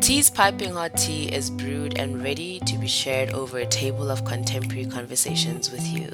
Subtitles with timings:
[0.00, 4.24] Tea's Piping Hot Tea is brewed and ready to be shared over a table of
[4.24, 6.10] contemporary conversations with you.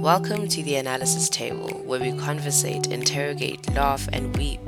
[0.00, 4.60] Welcome to the Analysis Table, where we conversate, interrogate, laugh, and weep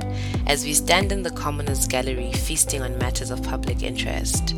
[0.47, 4.53] as we stand in the commoners' gallery feasting on matters of public interest.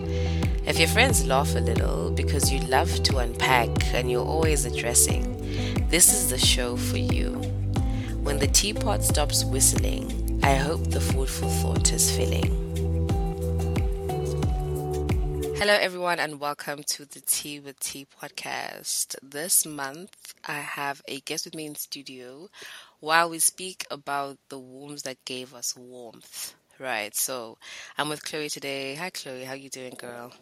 [0.66, 5.88] If your friends laugh a little because you love to unpack and you're always addressing,
[5.90, 7.34] this is the show for you.
[8.24, 12.67] When the teapot stops whistling, I hope the food for thought is filling.
[15.60, 19.16] Hello, everyone, and welcome to the Tea with Tea podcast.
[19.24, 22.50] This month, I have a guest with me in studio
[23.00, 26.54] while we speak about the wombs that gave us warmth.
[26.80, 27.58] Right, so
[27.98, 28.96] I'm with Chloe today.
[28.96, 29.46] Hi, Chloe.
[29.46, 30.34] How you doing, girl?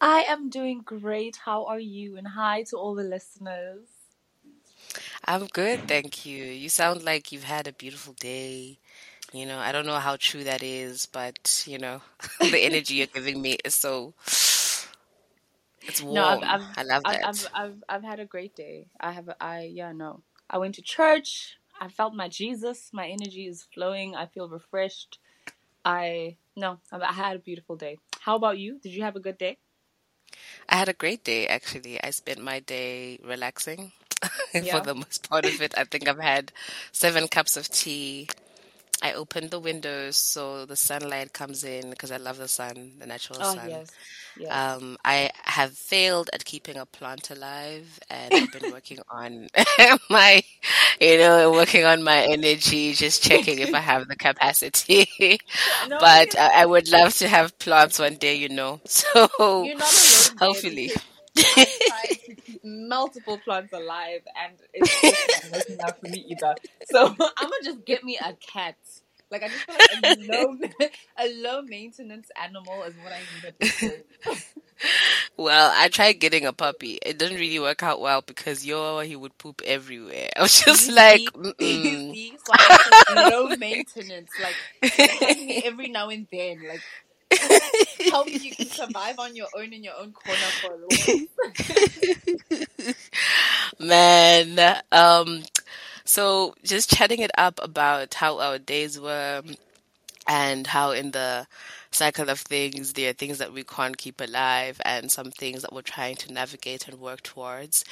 [0.00, 1.36] I am doing great.
[1.36, 2.16] How are you?
[2.16, 3.86] And hi to all the listeners.
[5.24, 6.44] I'm good, thank you.
[6.44, 8.78] You sound like you've had a beautiful day.
[9.32, 12.02] You know, I don't know how true that is, but you know,
[12.40, 14.14] the energy you're giving me is so
[15.86, 16.14] it's warm.
[16.14, 17.26] No, I've, I've, I love that.
[17.26, 18.88] I've, I've, I've had a great day.
[19.00, 20.22] I have, I, yeah, no.
[20.48, 21.56] I went to church.
[21.80, 22.90] I felt my Jesus.
[22.92, 24.14] My energy is flowing.
[24.14, 25.18] I feel refreshed.
[25.84, 27.98] I, no, I had a beautiful day.
[28.20, 28.78] How about you?
[28.78, 29.58] Did you have a good day?
[30.68, 32.02] I had a great day, actually.
[32.02, 33.92] I spent my day relaxing
[34.54, 34.78] yeah.
[34.78, 35.74] for the most part of it.
[35.76, 36.52] I think I've had
[36.92, 38.28] seven cups of tea.
[39.02, 43.06] I opened the windows so the sunlight comes in because I love the sun, the
[43.06, 43.68] natural oh, sun.
[43.68, 43.90] Yes.
[44.38, 44.50] Yes.
[44.50, 49.48] Um, I have failed at keeping a plant alive, and I've been working on
[50.10, 50.42] my,
[51.00, 55.06] you know, working on my energy, just checking if I have the capacity.
[55.88, 58.80] No, but I would love to have plants one day, you know.
[58.86, 59.28] So
[60.38, 60.92] hopefully.
[62.64, 66.54] multiple plants alive, and it's just not working out for me either.
[66.90, 68.76] So I'm gonna just get me a cat
[69.32, 70.56] like I just feel like a low
[71.18, 74.02] a low maintenance animal is what I need
[75.36, 76.98] well, I tried getting a puppy.
[77.04, 80.28] It didn't really work out well because yo, he would poop everywhere.
[80.36, 81.22] I was just like,
[81.60, 84.30] see, so low maintenance.
[84.40, 86.82] Like every now and then, like
[88.10, 91.26] help you survive on your own in your own corner for a little.
[93.78, 95.42] Man, um,
[96.04, 99.42] so just chatting it up about how our days were
[100.26, 101.46] and how in the
[101.94, 105.72] cycle of things, there are things that we can't keep alive and some things that
[105.72, 107.84] we're trying to navigate and work towards.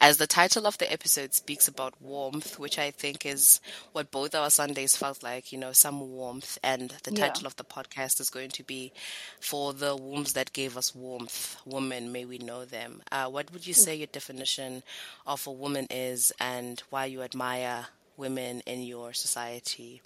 [0.00, 3.60] As the title of the episode speaks about warmth, which I think is
[3.92, 6.58] what both our Sundays felt like, you know, some warmth.
[6.62, 7.48] And the title yeah.
[7.48, 8.92] of the podcast is going to be
[9.40, 13.02] For the Wombs That Gave Us Warmth, Women, May We Know Them.
[13.10, 14.82] Uh, what would you say your definition
[15.26, 17.86] of a woman is and why you admire
[18.16, 20.02] women in your society?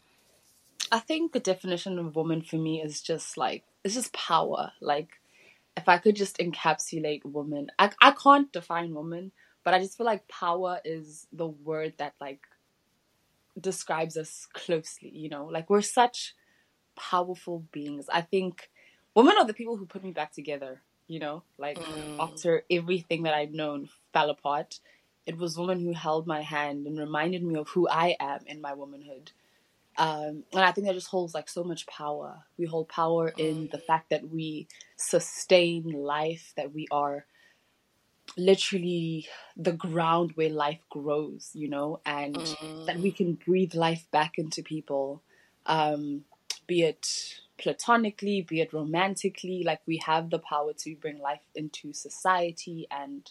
[0.91, 4.73] I think the definition of woman for me is just like it's just power.
[4.81, 5.21] Like
[5.77, 9.33] if I could just encapsulate woman, I I can't define woman,
[9.65, 12.41] but I just feel like power is the word that like
[13.61, 15.47] describes us closely, you know?
[15.47, 16.35] Like we're such
[16.97, 18.07] powerful beings.
[18.13, 18.71] I think
[19.15, 21.43] women are the people who put me back together, you know?
[21.59, 22.17] Like mm.
[22.19, 24.81] after everything that I'd known fell apart,
[25.27, 28.61] it was women who held my hand and reminded me of who I am in
[28.61, 29.33] my womanhood.
[29.99, 32.45] Um, and I think that just holds like so much power.
[32.57, 37.27] We hold power in the fact that we sustain life, that we are
[38.37, 42.87] literally the ground where life grows, you know, and mm.
[42.87, 45.23] that we can breathe life back into people,
[45.67, 46.25] um,
[46.67, 49.63] be it platonically, be it romantically.
[49.63, 53.31] Like we have the power to bring life into society, and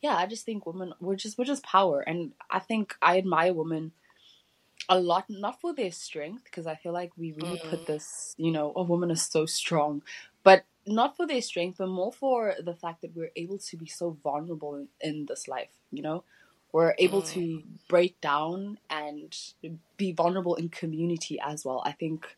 [0.00, 3.52] yeah, I just think women we're just we're just power, and I think I admire
[3.52, 3.92] women
[4.88, 7.70] a lot not for their strength because i feel like we really mm.
[7.70, 10.02] put this you know a woman is so strong
[10.42, 13.86] but not for their strength but more for the fact that we're able to be
[13.86, 16.22] so vulnerable in, in this life you know
[16.72, 17.30] we're able mm.
[17.30, 19.36] to break down and
[19.96, 22.36] be vulnerable in community as well i think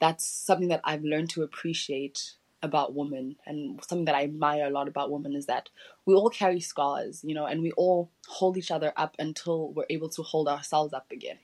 [0.00, 4.70] that's something that i've learned to appreciate about women and something that i admire a
[4.70, 5.68] lot about women is that
[6.06, 9.86] we all carry scars you know and we all hold each other up until we're
[9.90, 11.38] able to hold ourselves up again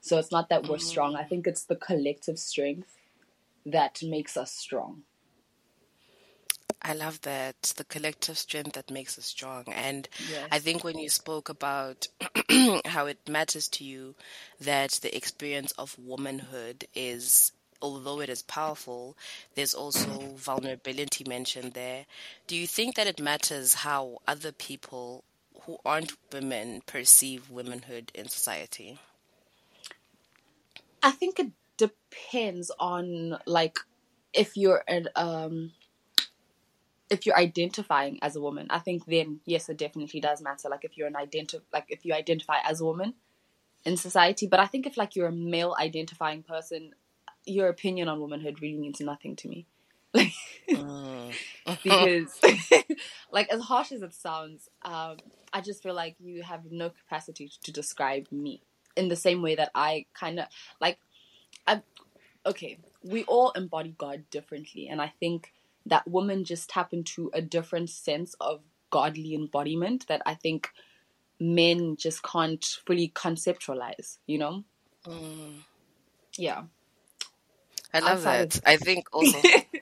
[0.00, 1.16] so it's not that we're strong.
[1.16, 2.96] I think it's the collective strength
[3.66, 5.02] that makes us strong.
[6.80, 9.64] I love that the collective strength that makes us strong.
[9.66, 10.48] And yes.
[10.52, 12.06] I think when you spoke about
[12.86, 14.14] how it matters to you
[14.60, 17.52] that the experience of womanhood is,
[17.82, 19.16] although it is powerful,
[19.54, 22.06] there's also vulnerability mentioned there.
[22.46, 25.24] Do you think that it matters how other people
[25.62, 28.98] who aren't women perceive womanhood in society?
[31.02, 33.78] I think it depends on like
[34.32, 35.72] if you're an um
[37.10, 40.68] if you're identifying as a woman, I think then yes, it definitely does matter.
[40.68, 43.14] Like if you're an identi- like if you identify as a woman
[43.84, 44.46] in society.
[44.46, 46.94] But I think if like you're a male identifying person,
[47.46, 49.66] your opinion on womanhood really means nothing to me.
[50.14, 50.32] Like
[50.70, 51.34] mm.
[51.82, 52.40] because
[53.32, 55.16] like as harsh as it sounds, um,
[55.52, 58.62] I just feel like you have no capacity to describe me
[58.98, 60.46] in the same way that I kind of
[60.80, 60.98] like
[61.66, 61.82] I
[62.44, 65.52] okay, we all embody God differently and I think
[65.86, 68.60] that women just tap into a different sense of
[68.90, 70.70] godly embodiment that I think
[71.40, 74.64] men just can't fully conceptualize, you know?
[75.06, 75.62] Mm.
[76.36, 76.62] Yeah.
[77.94, 78.56] I love Outside that.
[78.58, 79.38] Of- I think also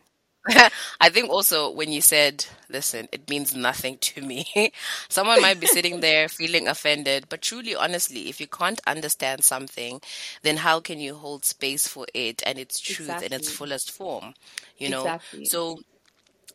[1.00, 4.44] I think also when you said, listen, it means nothing to me,
[5.08, 7.26] someone might be sitting there feeling offended.
[7.28, 10.00] But truly, honestly, if you can't understand something,
[10.42, 13.26] then how can you hold space for it and its truth exactly.
[13.26, 14.34] in its fullest form?
[14.78, 15.00] You know?
[15.00, 15.44] Exactly.
[15.46, 15.78] So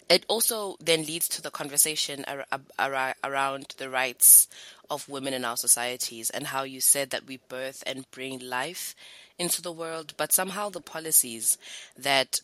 [0.09, 2.45] it also then leads to the conversation ar-
[2.77, 4.47] ar- around the rights
[4.89, 8.93] of women in our societies and how you said that we birth and bring life
[9.39, 11.57] into the world, but somehow the policies
[11.97, 12.41] that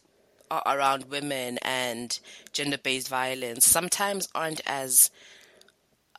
[0.52, 2.20] around women and
[2.54, 5.12] gender-based violence sometimes aren't as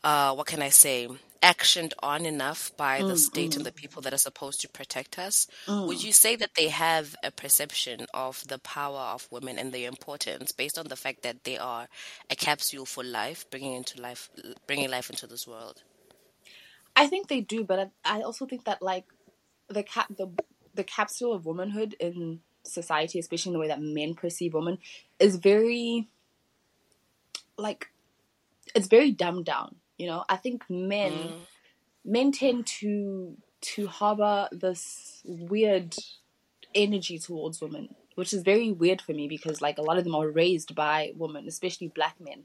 [0.03, 1.09] uh, what can I say
[1.41, 3.57] actioned on enough by the mm, state mm.
[3.57, 5.47] and the people that are supposed to protect us.
[5.67, 5.87] Mm.
[5.87, 9.87] Would you say that they have a perception of the power of women and their
[9.87, 11.87] importance based on the fact that they are
[12.29, 14.29] a capsule for life, bringing into life,
[14.67, 15.83] bringing life into this world?
[16.95, 19.05] I think they do, but I also think that like
[19.69, 20.27] the cap the
[20.73, 24.77] the capsule of womanhood in society, especially in the way that men perceive women,
[25.19, 26.07] is very
[27.57, 27.87] like
[28.75, 29.75] it's very dumbed down.
[29.97, 31.39] You know, I think men mm.
[32.05, 35.95] men tend to to harbor this weird
[36.73, 40.15] energy towards women, which is very weird for me because like a lot of them
[40.15, 42.43] are raised by women, especially black men.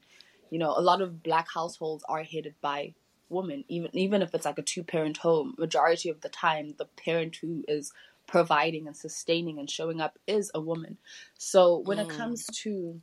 [0.51, 2.95] You know, a lot of black households are headed by
[3.29, 5.55] women, even even if it's like a two parent home.
[5.59, 7.93] Majority of the time, the parent who is
[8.27, 10.99] providing and sustaining and showing up is a woman.
[11.39, 12.03] So when mm.
[12.03, 13.01] it comes to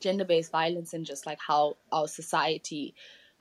[0.00, 2.94] gender based violence and just like how our society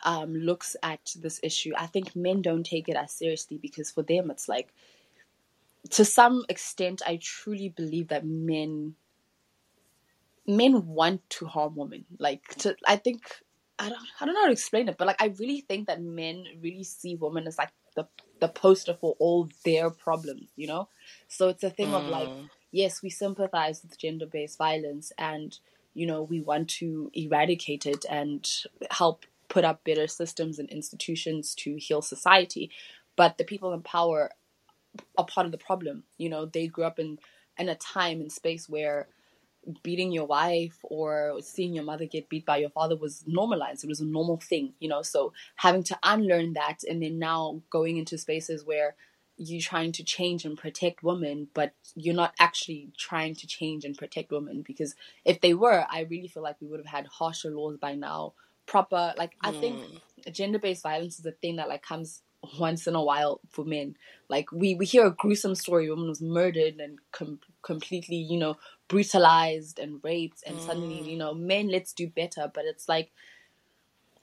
[0.03, 4.03] um, looks at this issue, I think men don't take it as seriously because for
[4.03, 4.73] them it's like,
[5.91, 8.95] to some extent, I truly believe that men
[10.47, 12.05] men want to harm women.
[12.19, 13.21] Like, to, I think
[13.79, 16.01] I don't I don't know how to explain it, but like I really think that
[16.01, 18.07] men really see women as like the
[18.41, 20.89] the poster for all their problems, you know?
[21.29, 21.93] So it's a thing mm.
[21.93, 22.49] of like, mm.
[22.71, 25.57] yes, we sympathize with gender based violence and,
[25.93, 28.49] you know, we want to eradicate it and
[28.89, 32.71] help put up better systems and institutions to heal society.
[33.15, 34.31] But the people in power
[35.17, 36.03] are part of the problem.
[36.17, 37.19] You know, they grew up in
[37.57, 39.07] in a time and space where
[39.83, 43.83] beating your wife or seeing your mother get beat by your father was normalized.
[43.83, 45.01] It was a normal thing, you know.
[45.01, 48.95] So having to unlearn that and then now going into spaces where
[49.37, 53.97] you're trying to change and protect women, but you're not actually trying to change and
[53.97, 57.49] protect women because if they were, I really feel like we would have had harsher
[57.49, 58.33] laws by now.
[58.67, 60.33] Proper, like I think mm.
[60.33, 62.21] gender based violence is a thing that like comes
[62.57, 63.95] once in a while for men.
[64.29, 68.37] Like we we hear a gruesome story, a woman was murdered and com- completely, you
[68.37, 68.57] know,
[68.87, 70.65] brutalized and raped, and mm.
[70.65, 72.51] suddenly, you know, men let's do better.
[72.53, 73.11] But it's like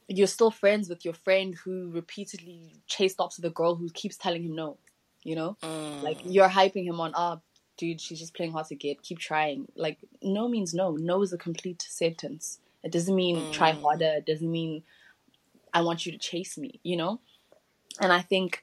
[0.08, 4.42] you're still friends with your friend who repeatedly chase stops the girl who keeps telling
[4.42, 4.78] him no.
[5.22, 6.02] You know, mm.
[6.02, 7.42] like you're hyping him on, ah, oh,
[7.76, 9.02] dude, she's just playing hard to get.
[9.02, 9.66] Keep trying.
[9.76, 10.92] Like no means no.
[10.92, 12.60] No is a complete sentence.
[12.82, 13.52] It doesn't mean mm.
[13.52, 14.14] try harder.
[14.18, 14.84] It doesn't mean
[15.74, 16.80] I want you to chase me.
[16.82, 17.20] You know
[18.00, 18.62] and I think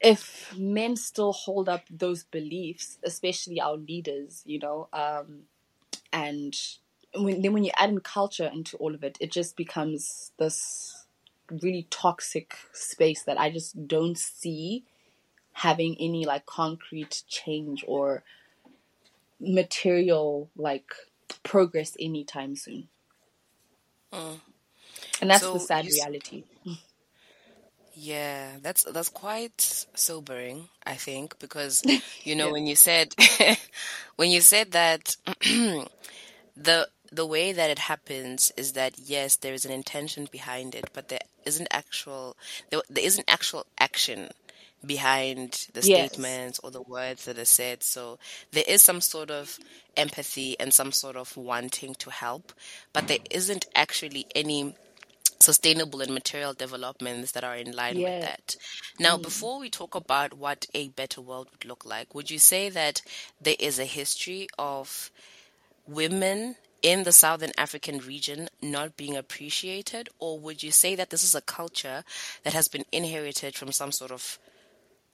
[0.00, 5.42] if men still hold up those beliefs, especially our leaders, you know, um,
[6.12, 6.54] and
[7.14, 11.06] when, then when you add in culture into all of it, it just becomes this
[11.50, 14.84] really toxic space that I just don't see
[15.52, 18.22] having any like concrete change or
[19.40, 20.92] material like
[21.42, 22.88] progress anytime soon.
[24.12, 24.40] Mm.
[25.20, 26.44] And that's so the sad reality.
[27.98, 31.82] Yeah, that's that's quite sobering, I think, because
[32.24, 32.52] you know yeah.
[32.52, 33.14] when you said
[34.16, 35.16] when you said that
[36.56, 40.90] the the way that it happens is that yes, there is an intention behind it,
[40.92, 42.36] but there isn't actual
[42.68, 44.28] there, there isn't actual action
[44.84, 46.12] behind the yes.
[46.12, 47.82] statements or the words that are said.
[47.82, 48.18] So
[48.52, 49.58] there is some sort of
[49.96, 52.52] empathy and some sort of wanting to help,
[52.92, 54.74] but there isn't actually any
[55.40, 58.56] sustainable and material developments that are in line with that.
[58.98, 59.22] Now, mm.
[59.22, 63.02] before we talk about what a better world would look like, would you say that
[63.40, 65.10] there is a history of
[65.86, 71.24] women in the Southern African region not being appreciated, or would you say that this
[71.24, 72.04] is a culture
[72.44, 74.38] that has been inherited from some sort of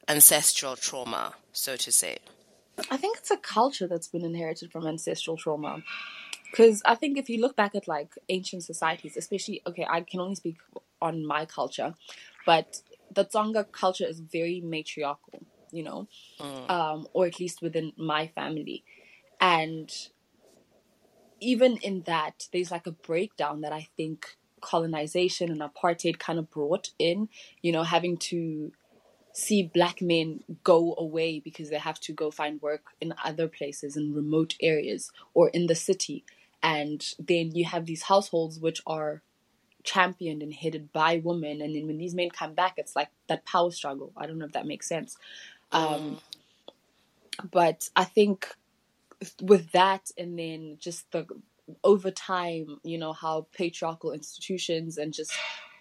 [0.08, 2.18] ancestral trauma, so to say?
[2.90, 5.82] I think it's a culture that's been inherited from ancestral trauma.
[6.52, 10.20] Because I think if you look back at like ancient societies, especially, okay, I can
[10.20, 10.58] only speak
[11.00, 11.94] on my culture,
[12.44, 15.40] but the Tsonga culture is very matriarchal,
[15.70, 16.70] you know, mm.
[16.70, 18.84] um, or at least within my family.
[19.40, 19.90] And
[21.40, 26.50] even in that, there's like a breakdown that I think colonization and apartheid kind of
[26.50, 27.30] brought in,
[27.62, 28.72] you know, having to
[29.32, 33.96] see black men go away because they have to go find work in other places
[33.96, 36.22] in remote areas or in the city
[36.62, 39.22] and then you have these households which are
[39.84, 41.60] championed and headed by women.
[41.60, 44.12] And then when these men come back it's like that power struggle.
[44.16, 45.16] I don't know if that makes sense.
[45.72, 46.20] Um,
[47.50, 48.54] but i think
[49.40, 51.26] with that and then just the
[51.82, 55.32] over time you know how patriarchal institutions and just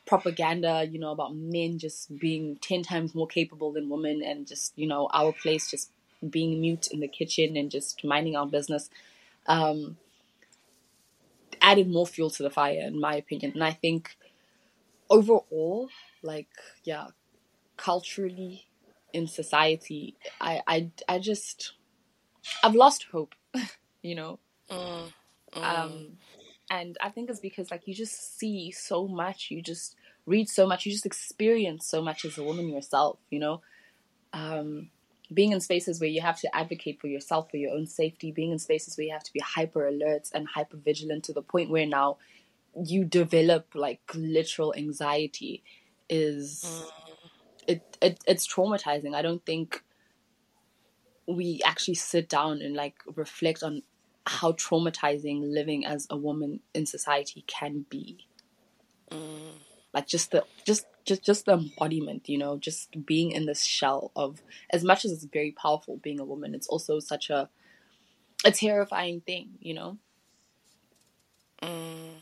[0.05, 4.71] propaganda you know about men just being 10 times more capable than women and just
[4.77, 5.91] you know our place just
[6.29, 8.89] being mute in the kitchen and just minding our business.
[9.47, 9.97] Um,
[11.61, 13.51] added more fuel to the fire, in my opinion.
[13.53, 14.15] And I think
[15.09, 15.89] overall,
[16.23, 16.49] like,
[16.83, 17.07] yeah,
[17.77, 18.65] culturally
[19.13, 21.73] in society, I, I, I just,
[22.63, 23.35] I've lost hope,
[24.01, 24.39] you know?
[24.69, 25.13] Mm,
[25.53, 25.63] mm.
[25.63, 26.07] Um,
[26.69, 30.65] and I think it's because, like, you just see so much, you just read so
[30.65, 33.61] much, you just experience so much as a woman yourself, you know?
[34.33, 34.89] Um,
[35.33, 38.51] being in spaces where you have to advocate for yourself for your own safety being
[38.51, 41.69] in spaces where you have to be hyper alert and hyper vigilant to the point
[41.69, 42.17] where now
[42.85, 45.63] you develop like literal anxiety
[46.09, 46.91] is mm.
[47.67, 49.83] it, it it's traumatizing i don't think
[51.27, 53.81] we actually sit down and like reflect on
[54.27, 58.17] how traumatizing living as a woman in society can be
[59.09, 59.51] mm.
[59.93, 64.11] like just the just just just the embodiment you know just being in this shell
[64.15, 67.49] of as much as it's very powerful being a woman it's also such a
[68.45, 69.97] a terrifying thing you know
[71.61, 72.13] mm.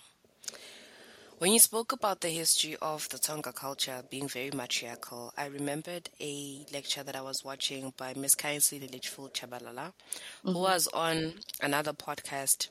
[1.39, 6.09] when you spoke about the history of the Tsonga culture being very matriarchal, I remembered
[6.19, 10.51] a lecture that I was watching by Miss Kainsile Litchfield Chabalala, mm-hmm.
[10.51, 12.67] who was on another podcast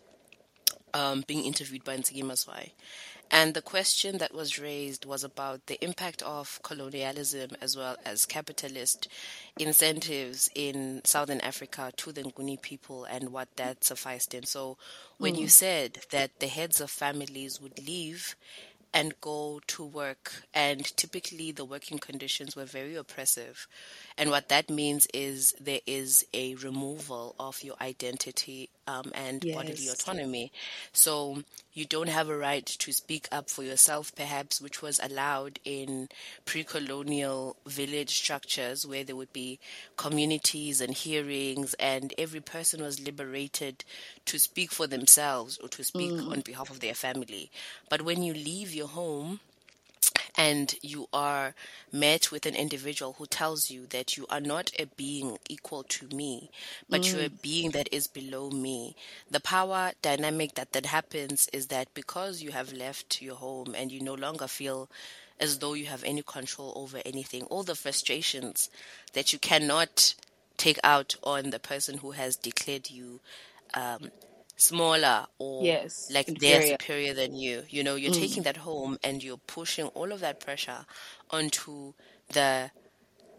[0.94, 2.72] um, being interviewed by Nsigi Maswai.
[3.30, 8.24] And the question that was raised was about the impact of colonialism as well as
[8.24, 9.08] capitalist
[9.58, 14.44] incentives in Southern Africa to the Nguni people and what that sufficed in.
[14.44, 14.78] So,
[15.18, 15.40] when mm.
[15.40, 18.34] you said that the heads of families would leave
[18.94, 23.66] and go to work, and typically the working conditions were very oppressive,
[24.16, 29.54] and what that means is there is a removal of your identity um, and yes.
[29.54, 30.52] bodily autonomy.
[30.92, 31.42] So
[31.74, 36.08] you don't have a right to speak up for yourself, perhaps, which was allowed in
[36.44, 39.58] pre colonial village structures where there would be
[39.96, 43.84] communities and hearings, and every person was liberated
[44.24, 46.30] to speak for themselves or to speak mm.
[46.30, 47.50] on behalf of their family.
[47.90, 49.40] But when you leave your home,
[50.38, 51.52] and you are
[51.90, 56.06] met with an individual who tells you that you are not a being equal to
[56.14, 56.48] me,
[56.88, 57.12] but mm.
[57.12, 57.42] you're a mm.
[57.42, 58.94] being that is below me.
[59.28, 63.90] The power dynamic that that happens is that because you have left your home and
[63.90, 64.88] you no longer feel
[65.40, 68.70] as though you have any control over anything, all the frustrations
[69.14, 70.14] that you cannot
[70.56, 73.18] take out on the person who has declared you
[73.74, 74.10] um,
[74.58, 76.58] smaller or yes, like inferior.
[76.58, 77.62] they're superior than you.
[77.70, 78.20] You know, you're mm.
[78.20, 80.84] taking that home and you're pushing all of that pressure
[81.30, 81.94] onto
[82.32, 82.70] the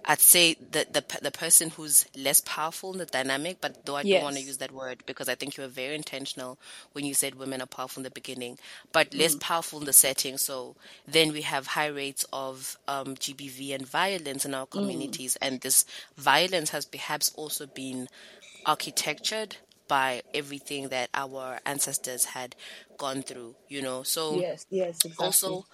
[0.05, 4.01] I'd say the the the person who's less powerful in the dynamic, but though I
[4.01, 4.17] yes.
[4.17, 6.57] don't want to use that word because I think you were very intentional
[6.93, 8.57] when you said women are powerful in the beginning,
[8.93, 9.41] but less mm.
[9.41, 10.38] powerful in the setting.
[10.38, 14.71] So then we have high rates of um, GBV and violence in our mm.
[14.71, 15.47] communities, mm.
[15.47, 15.85] and this
[16.15, 18.07] violence has perhaps also been
[18.65, 19.57] architectured
[19.89, 22.55] by everything that our ancestors had
[22.98, 24.03] gone through, you know.
[24.03, 25.25] So yes, yes, exactly.
[25.25, 25.65] Also,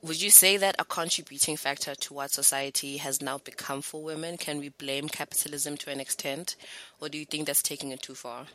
[0.00, 4.38] would you say that a contributing factor to what society has now become for women?
[4.38, 6.56] Can we blame capitalism to an extent,
[7.00, 8.46] or do you think that's taking it too far?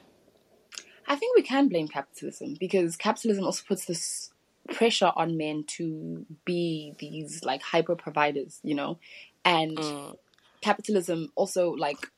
[1.07, 4.31] I think we can blame capitalism because capitalism also puts this
[4.71, 8.99] pressure on men to be these like hyper providers, you know,
[9.43, 10.15] and mm.
[10.61, 12.11] capitalism also like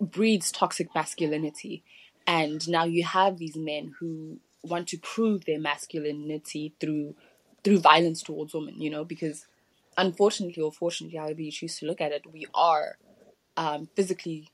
[0.00, 1.82] breeds toxic masculinity.
[2.26, 7.14] And now you have these men who want to prove their masculinity through
[7.62, 9.46] through violence towards women, you know, because
[9.98, 12.96] unfortunately or fortunately, however you choose to look at it, we are
[13.56, 14.48] um, physically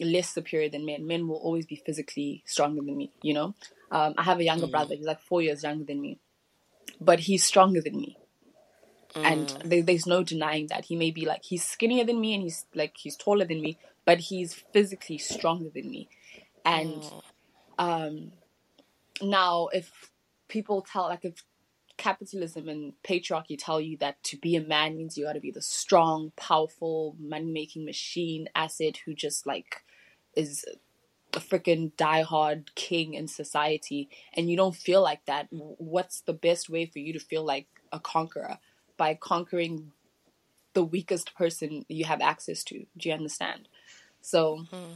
[0.00, 1.06] less superior than men.
[1.06, 3.12] Men will always be physically stronger than me.
[3.22, 3.54] You know,
[3.92, 4.72] um, I have a younger mm.
[4.72, 4.96] brother.
[4.96, 6.18] He's like four years younger than me,
[7.00, 8.16] but he's stronger than me.
[9.14, 9.24] Mm.
[9.24, 12.42] And there, there's no denying that he may be like he's skinnier than me and
[12.42, 16.08] he's like he's taller than me, but he's physically stronger than me.
[16.64, 17.22] And mm.
[17.78, 18.32] um,
[19.22, 20.10] now, if
[20.48, 21.44] people tell like if
[21.96, 25.50] capitalism and patriarchy tell you that to be a man means you got to be
[25.50, 29.84] the strong, powerful, money making machine asset who just like
[30.34, 30.64] is
[31.34, 36.68] a freaking diehard king in society, and you don't feel like that, what's the best
[36.68, 38.58] way for you to feel like a conqueror?
[39.00, 39.92] By conquering
[40.74, 42.84] the weakest person you have access to.
[42.98, 43.66] Do you understand?
[44.20, 44.92] So mm-hmm.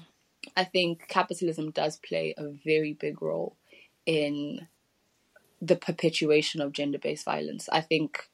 [0.55, 3.57] I think capitalism does play a very big role
[4.05, 4.69] in
[5.63, 7.69] the perpetuation of gender based violence.
[7.73, 8.29] I think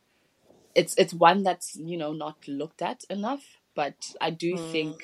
[0.74, 3.44] it's it's one that's, you know, not looked at enough,
[3.76, 4.72] but I do mm.
[4.72, 4.96] think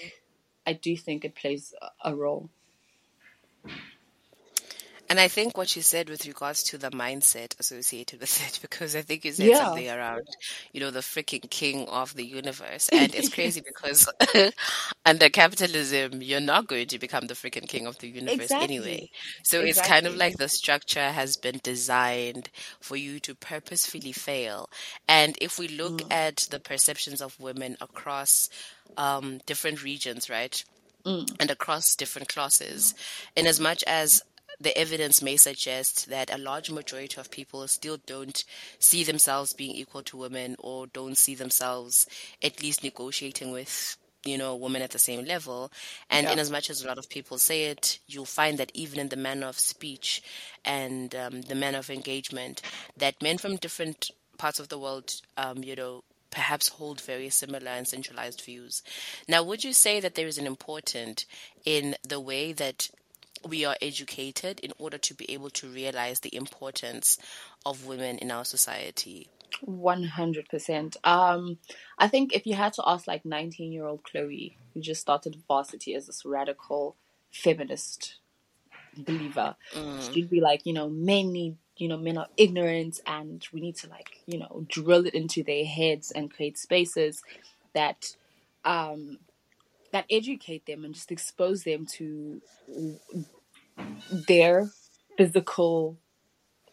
[0.66, 2.50] I do think it plays a role.
[5.08, 8.96] And I think what you said with regards to the mindset associated with it, because
[8.96, 9.58] I think you said yeah.
[9.58, 10.26] something around,
[10.72, 12.88] you know, the freaking king of the universe.
[12.90, 14.10] And it's crazy because
[15.06, 18.76] under capitalism, you're not going to become the freaking king of the universe exactly.
[18.76, 19.10] anyway.
[19.42, 19.70] So exactly.
[19.70, 24.68] it's kind of like the structure has been designed for you to purposefully fail.
[25.08, 26.12] And if we look mm.
[26.12, 28.48] at the perceptions of women across
[28.96, 30.62] um, different regions, right?
[31.04, 31.36] Mm.
[31.38, 32.94] And across different classes,
[33.36, 34.22] in as much as
[34.60, 38.44] the evidence may suggest that a large majority of people still don't
[38.78, 42.06] see themselves being equal to women or don't see themselves
[42.42, 45.70] at least negotiating with you know women at the same level
[46.10, 46.32] and yeah.
[46.32, 49.08] in as much as a lot of people say it you'll find that even in
[49.08, 50.22] the manner of speech
[50.64, 52.60] and um, the manner of engagement
[52.96, 57.70] that men from different parts of the world um, you know perhaps hold very similar
[57.70, 58.82] and centralized views.
[59.26, 61.24] Now, would you say that there is an important
[61.64, 62.90] in the way that
[63.44, 67.18] we are educated in order to be able to realize the importance
[67.64, 69.28] of women in our society.
[69.64, 70.96] 100%.
[71.04, 71.58] Um,
[71.98, 75.36] I think if you had to ask like 19 year old Chloe, who just started
[75.48, 76.96] varsity as this radical
[77.30, 78.16] feminist
[78.96, 80.12] believer, mm.
[80.12, 83.76] she'd be like, you know, men need, you know, men are ignorant and we need
[83.76, 87.22] to like, you know, drill it into their heads and create spaces
[87.74, 88.16] that
[88.64, 89.18] um,
[89.92, 92.40] that educate them and just expose them to
[94.10, 94.70] their
[95.16, 95.98] physical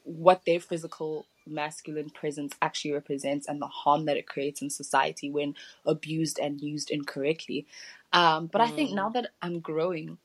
[0.04, 5.30] what their physical masculine presence actually represents and the harm that it creates in society
[5.30, 7.66] when abused and used incorrectly.
[8.12, 8.66] Um, but mm.
[8.66, 9.14] I think now mm.
[9.14, 10.18] that I'm growing,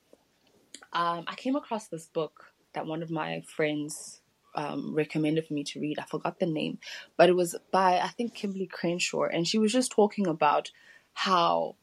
[0.93, 4.21] um, I came across this book that one of my friends
[4.55, 5.99] um, recommended for me to read.
[5.99, 6.79] I forgot the name,
[7.17, 10.71] but it was by I think Kimberly Crenshaw, and she was just talking about
[11.15, 11.77] how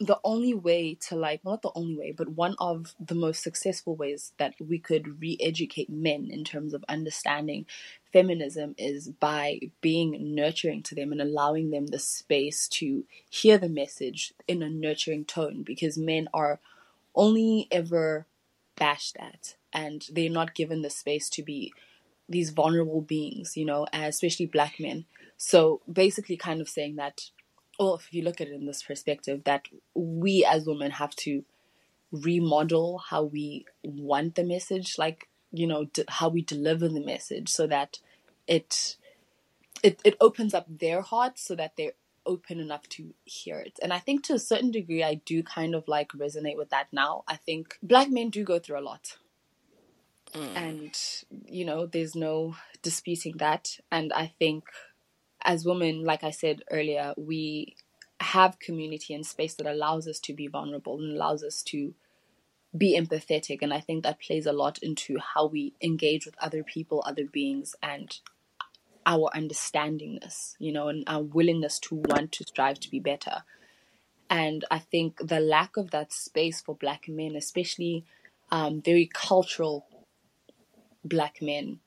[0.00, 3.94] the only way to like not the only way but one of the most successful
[3.94, 7.64] ways that we could re-educate men in terms of understanding
[8.12, 13.68] feminism is by being nurturing to them and allowing them the space to hear the
[13.68, 16.58] message in a nurturing tone because men are
[17.14, 18.26] only ever
[18.76, 21.72] bashed at and they're not given the space to be
[22.28, 25.04] these vulnerable beings you know especially black men.
[25.36, 27.30] So basically kind of saying that
[27.78, 31.44] or if you look at it in this perspective, that we as women have to
[32.12, 37.48] remodel how we want the message, like you know d- how we deliver the message,
[37.48, 37.98] so that
[38.46, 38.96] it
[39.82, 41.92] it it opens up their hearts, so that they're
[42.26, 43.78] open enough to hear it.
[43.82, 46.88] And I think to a certain degree, I do kind of like resonate with that
[46.92, 47.24] now.
[47.28, 49.18] I think black men do go through a lot.
[50.32, 50.56] Mm.
[50.56, 50.98] And,
[51.46, 53.78] you know, there's no disputing that.
[53.90, 54.64] And I think
[55.44, 57.76] as women, like I said earlier, we
[58.20, 61.94] have community and space that allows us to be vulnerable and allows us to
[62.76, 63.58] be empathetic.
[63.60, 67.24] And I think that plays a lot into how we engage with other people, other
[67.24, 68.18] beings, and
[69.06, 73.42] our understandingness, you know, and our willingness to want to strive to be better.
[74.30, 78.04] And I think the lack of that space for black men, especially
[78.50, 79.86] um, very cultural
[81.04, 81.80] black men,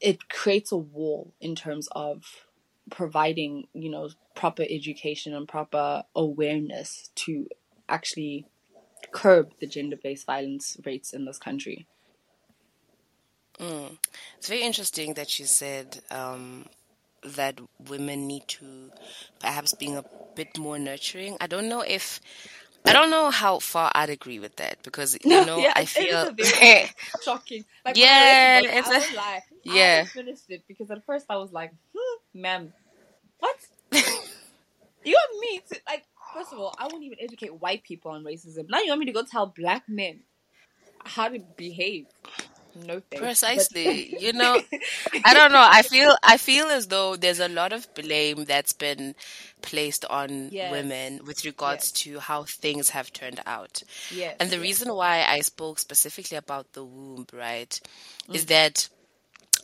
[0.00, 2.46] it creates a wall in terms of
[2.90, 7.46] providing you know proper education and proper awareness to
[7.88, 8.46] actually
[9.12, 11.86] curb the gender-based violence rates in this country
[13.58, 13.96] mm.
[14.36, 16.66] it's very interesting that you said um,
[17.24, 18.90] that women need to
[19.38, 22.20] perhaps being a bit more nurturing i don't know if
[22.84, 26.34] I don't know how far I'd agree with that because you know yeah, I feel
[27.22, 27.64] shocking.
[27.84, 29.42] Like, yeah, it's I a, lie.
[29.64, 30.02] Yeah.
[30.04, 32.72] I finished it because at first I was like, hmm, ma'am,
[33.38, 33.56] what?
[33.92, 36.04] you want me to like?
[36.32, 38.68] First of all, I won't even educate white people on racism.
[38.68, 40.20] Now you want me to go tell black men
[41.04, 42.06] how to behave?
[42.74, 43.16] No thanks.
[43.16, 44.14] Precisely.
[44.16, 44.60] you know,
[45.24, 45.66] I don't know.
[45.68, 49.14] I feel I feel as though there's a lot of blame that's been
[49.62, 50.70] placed on Yes.
[50.70, 53.82] women with regards to how things have turned out.
[54.10, 54.62] yes, And the yes.
[54.62, 57.80] reason why I spoke specifically about the womb, right,
[58.28, 58.34] Mm.
[58.36, 58.88] is that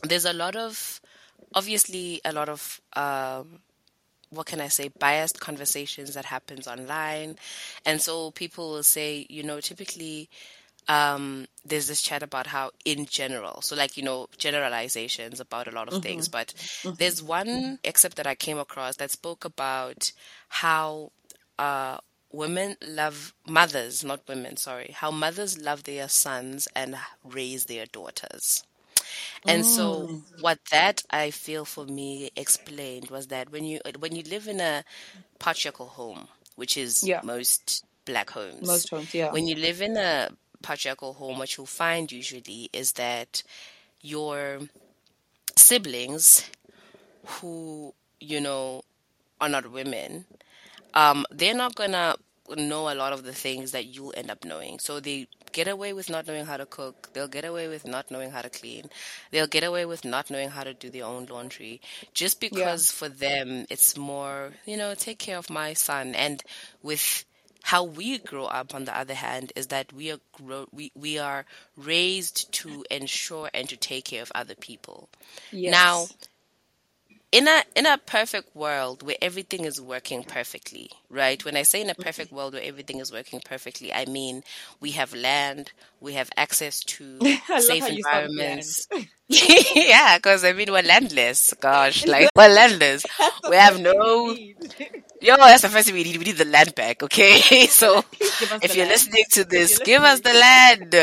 [0.03, 1.01] there's a lot of,
[1.53, 3.59] obviously, a lot of, um,
[4.29, 7.37] what can I say, biased conversations that happens online,
[7.85, 10.29] and so people will say, you know, typically.
[10.89, 15.71] Um, there's this chat about how, in general, so like you know, generalizations about a
[15.71, 16.29] lot of things.
[16.29, 16.53] But
[16.97, 20.13] there's one except that I came across that spoke about
[20.47, 21.11] how
[21.59, 21.97] uh,
[22.31, 28.63] women love mothers, not women, sorry, how mothers love their sons and raise their daughters.
[29.47, 30.07] And so
[30.39, 34.59] what that I feel for me explained was that when you when you live in
[34.59, 34.83] a
[35.39, 37.21] patriarchal home, which is Yeah.
[37.21, 38.67] most black homes.
[38.67, 39.31] Most homes, yeah.
[39.31, 40.29] When you live in a
[40.61, 43.43] patriarchal home, what you'll find usually is that
[44.01, 44.59] your
[45.55, 46.49] siblings
[47.25, 48.81] who, you know,
[49.39, 50.25] are not women,
[50.93, 52.15] um, they're not gonna
[52.57, 54.79] know a lot of the things that you'll end up knowing.
[54.79, 57.09] So they get away with not knowing how to cook.
[57.13, 58.85] They'll get away with not knowing how to clean.
[59.31, 61.81] They'll get away with not knowing how to do their own laundry.
[62.13, 66.13] Just because for them it's more, you know, take care of my son.
[66.13, 66.43] And
[66.83, 67.25] with
[67.63, 71.17] how we grow up on the other hand is that we are grow- we, we
[71.17, 75.09] are raised to ensure and to take care of other people.
[75.51, 75.71] Yes.
[75.71, 76.05] Now,
[77.31, 81.43] in a in a perfect world where everything is working perfectly, right?
[81.43, 82.03] When I say in a mm-hmm.
[82.03, 84.43] perfect world where everything is working perfectly, I mean
[84.79, 88.87] we have land, we have access to safe how you said environments.
[89.27, 91.53] yeah, because I mean we're landless.
[91.59, 93.05] Gosh, like we're landless.
[93.49, 94.35] We have no.
[95.19, 96.17] Yo, that's the first thing we need.
[96.17, 97.65] We need the land back, okay?
[97.67, 98.91] So if you're land.
[98.91, 100.93] listening to this, give us the land.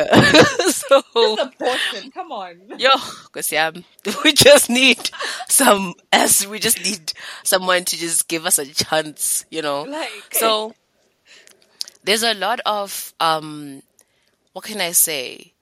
[0.70, 1.02] so.
[2.14, 2.78] Come on.
[2.78, 2.90] Yo,
[3.26, 3.70] because yeah,
[4.24, 5.10] we just need
[5.48, 9.82] some as we just need someone to just give us a chance, you know.
[9.82, 10.74] Like So
[12.04, 13.82] there's a lot of um
[14.54, 15.54] what can I say?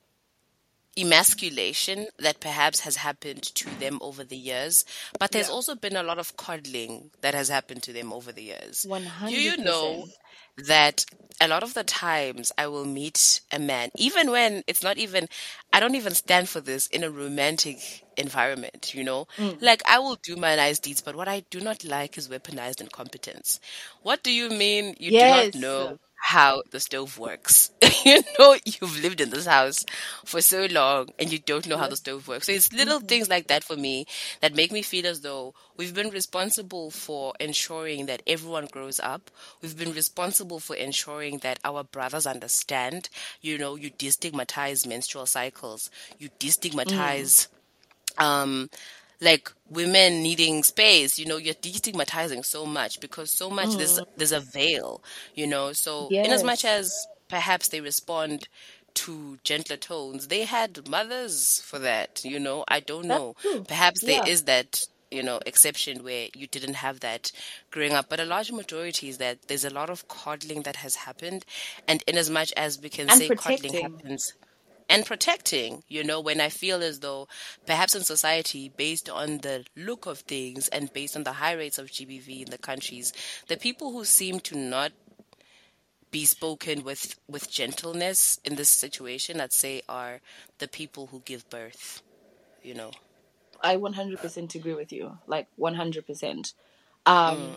[0.98, 4.84] Emasculation that perhaps has happened to them over the years,
[5.18, 5.54] but there's Yeah.
[5.54, 8.86] also been a lot of coddling that has happened to them over the years.
[8.88, 9.34] one hundred.
[9.34, 10.06] Do you know
[10.58, 11.06] that
[11.40, 15.28] a lot of the times I will meet a man, even when it's not even,
[15.72, 19.26] I don't even stand for this in a romantic environment, you know?
[19.38, 19.58] Mm.
[19.60, 22.80] Like, I will do my nice deeds, but what I do not like is weaponized
[22.82, 23.60] incompetence.
[24.02, 25.12] What do you mean you Yes.
[25.12, 27.70] do not know how the stove works?
[28.04, 29.84] you know, you've lived in this house
[30.24, 32.46] for so long and you don't know how the stove works.
[32.46, 33.06] So it's little mm-hmm.
[33.06, 34.06] things like that for me
[34.40, 39.30] that make me feel as though we've been responsible for ensuring that everyone grows up.
[39.60, 43.08] We've been responsible for ensuring that our brothers understand.
[43.40, 45.90] You know, you destigmatize menstrual cycles.
[46.18, 46.38] You mm.
[46.38, 47.48] destigmatize
[48.18, 48.68] um
[49.22, 54.06] like women needing space you know you're destigmatizing so much because so much there's mm.
[54.16, 55.02] there's a veil
[55.34, 58.48] you know so in as much as perhaps they respond
[58.94, 60.28] to gentler tones.
[60.28, 63.34] They had mothers for that you know i don't know.
[63.66, 64.32] perhaps there Yeah.
[64.34, 64.70] is that
[65.10, 67.32] you know exception where you didn't have that
[67.70, 70.94] growing up but a large majority is that there's a lot of coddling that has
[70.96, 71.44] happened
[71.88, 74.32] and in as much as we can And say coddling happens
[74.88, 77.26] and protecting, you know, when I feel as though
[77.66, 81.78] perhaps in society, based on the look of things and based on the high rates
[81.78, 83.12] of GBV in the countries,
[83.48, 84.92] the people who seem to not
[86.12, 90.20] be spoken with with gentleness in this situation, I'd say, are
[90.58, 92.02] the people who give birth.
[92.62, 92.92] You know,
[93.60, 95.18] I 100% agree with you.
[95.26, 96.52] Like 100%.
[97.06, 97.56] Um,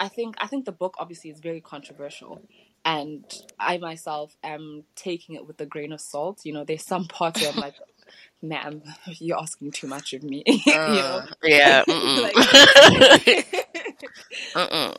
[0.00, 2.42] I think I think the book obviously is very controversial,
[2.84, 3.24] and
[3.60, 6.40] I myself am taking it with a grain of salt.
[6.44, 7.74] You know, there's some parts where I'm like,
[8.42, 12.36] "Ma'am, you're asking too much of me." you know, yeah, like,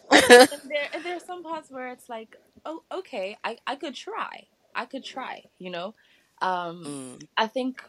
[0.06, 4.48] and there there are some parts where it's like, "Oh, okay, I I could try.
[4.76, 5.96] I could try." You know,
[6.42, 7.28] um, Mm.
[7.38, 7.82] I think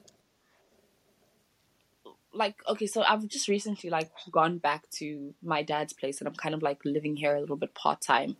[2.32, 6.34] like okay so i've just recently like gone back to my dad's place and i'm
[6.34, 8.36] kind of like living here a little bit part-time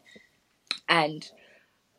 [0.89, 1.31] and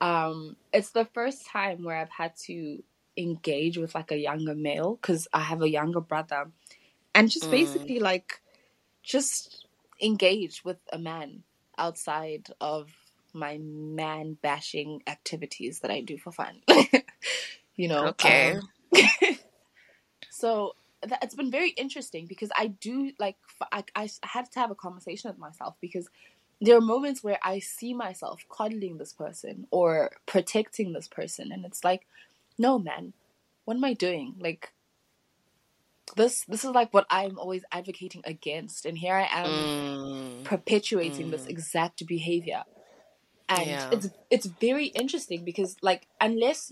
[0.01, 2.83] um it's the first time where i've had to
[3.17, 6.51] engage with like a younger male because i have a younger brother
[7.13, 7.51] and just Mm.
[7.51, 8.41] basically like
[9.03, 9.65] just
[10.01, 11.43] engage with a man
[11.77, 12.89] outside of
[13.35, 16.61] my man bashing activities that i do for fun
[17.75, 18.23] you know Okay.
[18.23, 18.69] um,
[20.29, 23.37] so that, it's been very interesting because I do like
[23.71, 26.07] I, I had to have a conversation with myself because
[26.61, 31.65] there are moments where I see myself coddling this person or protecting this person, and
[31.65, 32.07] it's like,
[32.57, 33.13] no, man,
[33.65, 34.35] what am I doing?
[34.39, 34.73] Like,
[36.15, 39.71] this this is like what I'm always advocating against, and here I am
[40.05, 42.63] Mm, perpetuating this mm, exact behavior,
[43.49, 43.91] and yeah.
[43.91, 46.71] it's it's very interesting because like unless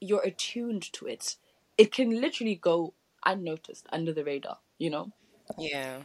[0.00, 1.36] you're attuned to it,
[1.78, 5.12] it can literally go unnoticed under the radar, you know.
[5.58, 6.02] Yeah.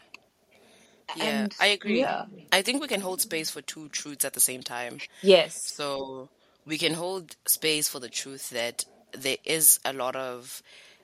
[1.16, 2.02] Yeah, And I agree.
[2.02, 5.00] yeah, I think we can hold space for two truths at the same time.
[5.22, 6.30] yes, So
[6.66, 10.62] we can hold space for the truth that there is a lot of,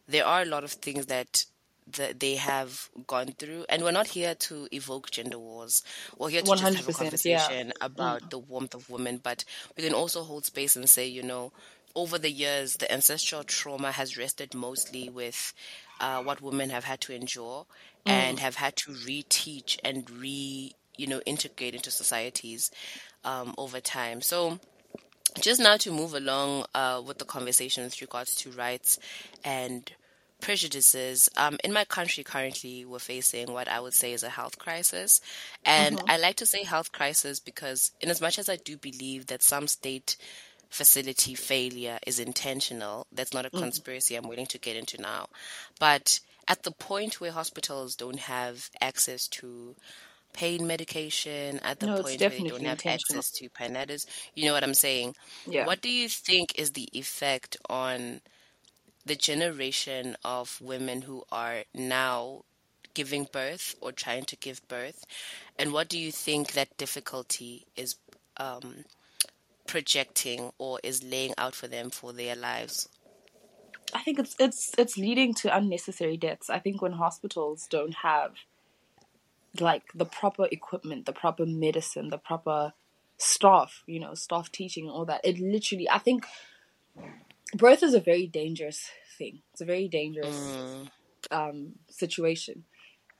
[0.07, 1.45] there are a lot of things that
[1.93, 5.83] that they have gone through, and we're not here to evoke gender wars.
[6.17, 7.47] We're here to just have a percent, yeah.
[7.47, 9.43] conversation about the warmth of women, but
[9.77, 11.51] we can also hold space and say, you know,
[11.95, 15.53] over the years, the ancestral trauma has rested mostly with
[15.99, 17.65] uh, what women have had to endure
[18.07, 18.41] and Mm.
[18.41, 22.71] have had to reteach and re, you know, integrate into societies
[23.23, 24.21] um, over time.
[24.21, 24.59] So
[25.39, 28.99] just now to move along uh, with the conversation with regards to rights
[29.43, 29.91] and
[30.41, 34.57] prejudices um, in my country currently we're facing what i would say is a health
[34.59, 35.21] crisis
[35.65, 36.07] and Mm-hmm.
[36.07, 39.43] i like to say health crisis because in as much as i do believe that
[39.43, 40.17] some state
[40.69, 43.59] facility failure is intentional that's not a Mm.
[43.61, 45.27] conspiracy i'm willing to get into now
[45.79, 49.75] but at the point where hospitals don't have access to
[50.33, 54.05] pain medication at the No, point where they don't have access to Panados.
[54.35, 55.15] You know what I'm saying?
[55.45, 55.65] Yeah.
[55.65, 58.21] What do you think is the effect on
[59.05, 62.43] the generation of women who are now
[62.93, 65.05] giving birth or trying to give birth?
[65.57, 67.95] And what do you think that difficulty is
[68.37, 68.85] um,
[69.67, 72.89] projecting or is laying out for them for their lives?
[73.93, 76.49] I think it's it's it's leading to unnecessary deaths.
[76.49, 78.35] I think when hospitals don't have
[79.59, 82.73] like the proper equipment, the proper medicine, the proper
[83.17, 86.25] staff, you know, staff teaching all that, it literally I think
[87.55, 89.41] birth is a very dangerous thing.
[89.51, 90.89] It's a very dangerous Mm,
[91.29, 92.65] um situation.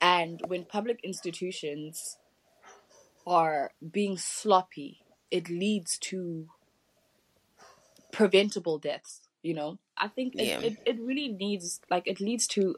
[0.01, 2.17] And when public institutions
[3.25, 6.47] are being sloppy, it leads to
[8.11, 9.77] preventable deaths, you know?
[9.97, 10.59] I think it, yeah.
[10.61, 12.77] it, it really needs like it leads to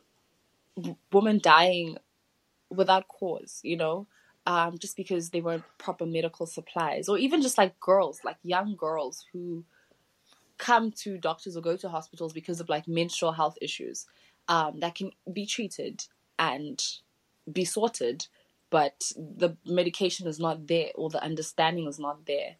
[1.11, 1.97] women dying
[2.69, 4.07] without cause, you know,
[4.45, 8.75] um, just because they weren't proper medical supplies, or even just like girls, like young
[8.75, 9.63] girls who
[10.57, 14.05] come to doctors or go to hospitals because of like menstrual health issues
[14.47, 16.05] um, that can be treated
[16.39, 16.83] and
[17.51, 18.27] be sorted,
[18.69, 22.55] but the medication is not there or the understanding is not there.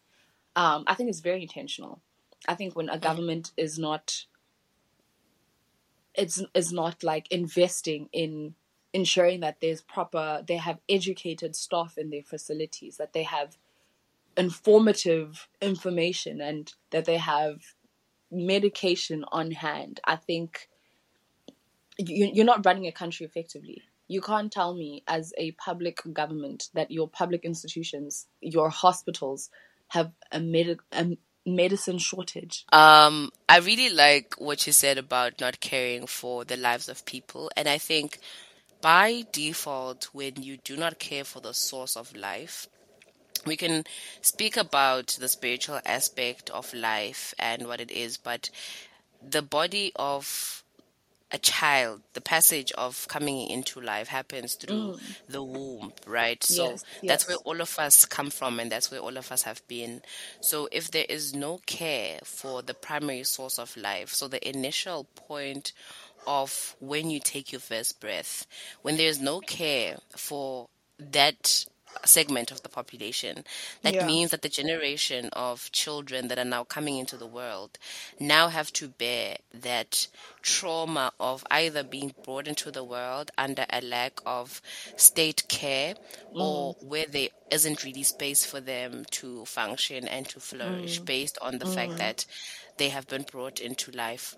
[0.56, 2.00] Um, I think it's very intentional.
[2.46, 4.26] I think when a Mm, government is not
[6.14, 8.54] it's is not like investing in
[8.92, 13.56] ensuring that there's proper they have educated staff in their facilities that they have
[14.36, 17.74] informative information and that they have
[18.30, 20.68] medication on hand i think
[21.98, 26.68] you, you're not running a country effectively you can't tell me as a public government
[26.74, 29.50] that your public institutions your hospitals
[29.88, 35.60] have a, med- a medicine shortage Um, I really like what you said about not
[35.60, 37.50] caring for the lives of people.
[37.56, 38.18] And I think
[38.80, 42.68] by default, when you do not care for the source of life,
[43.46, 43.84] we can
[44.22, 48.50] speak about the spiritual aspect of life and what it is, but
[49.26, 50.62] the body of
[51.32, 55.00] a child, the passage of coming into life happens through Mm.
[55.28, 56.42] the womb, right?
[56.44, 59.42] So yes that's where all of us come from and that's where all of us
[59.42, 60.02] have been.
[60.40, 65.04] So if there is no care for the primary source of life, so the initial
[65.16, 65.72] point
[66.26, 68.46] of when you take your first breath,
[68.82, 71.64] when there's no care for that
[72.04, 73.44] segment of the population,
[73.82, 74.06] that yeah.
[74.06, 77.78] means that the generation of children that are now coming into the world
[78.18, 80.06] now have to bear that
[80.42, 84.60] trauma of either being brought into the world under a lack of
[84.96, 85.94] state care
[86.34, 91.04] or mm, where there isn't really space for them to function and to flourish mm,
[91.04, 92.26] based on the fact mm, that
[92.76, 94.36] they have been brought into life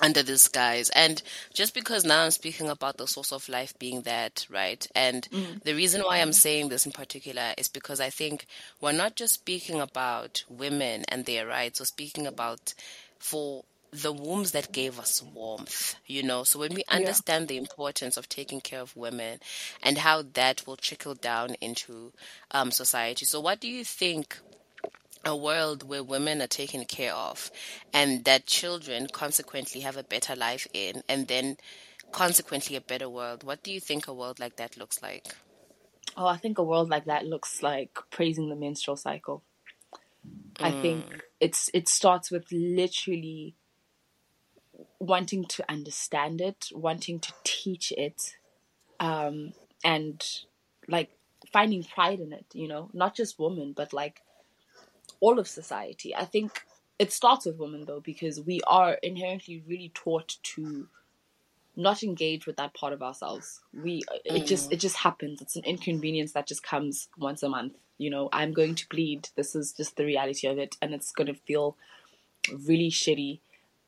[0.00, 0.90] under this guise.
[0.90, 4.86] And just because now I'm speaking about the source of life being that, right?
[4.94, 8.46] And mm, the reason why I'm saying this in particular is because I think
[8.80, 12.74] we're not just speaking about women and their rights, we're speaking about
[13.18, 16.42] for the wombs that gave us warmth, you know.
[16.42, 19.38] So when we yeah understand the importance of taking care of women
[19.82, 22.12] and how that will trickle down into
[22.50, 23.24] um, society.
[23.24, 24.38] So what do you think
[25.24, 27.50] a world where women are taken care of
[27.92, 31.56] and that children consequently have a better life in and then
[32.12, 35.34] consequently a better world what do you think a world like that looks like
[36.16, 39.42] Oh, I think a world like that looks like praising the menstrual cycle.
[40.62, 43.56] I think it's it starts with literally
[45.00, 48.36] wanting to understand it, wanting to teach it,
[49.00, 50.24] um, and
[50.88, 51.10] like
[51.52, 52.46] finding pride in it.
[52.54, 54.20] You know, not just women, but like
[55.20, 56.14] all of society.
[56.14, 56.64] I think
[56.98, 60.88] it starts with women though, because we are inherently really taught to
[61.76, 63.60] not engage with that part of ourselves.
[63.72, 64.46] We it mm.
[64.46, 65.40] just it just happens.
[65.42, 67.74] It's an inconvenience that just comes once a month.
[67.98, 69.28] You know, I'm going to bleed.
[69.36, 71.76] This is just the reality of it, and it's going to feel
[72.66, 73.40] really shitty,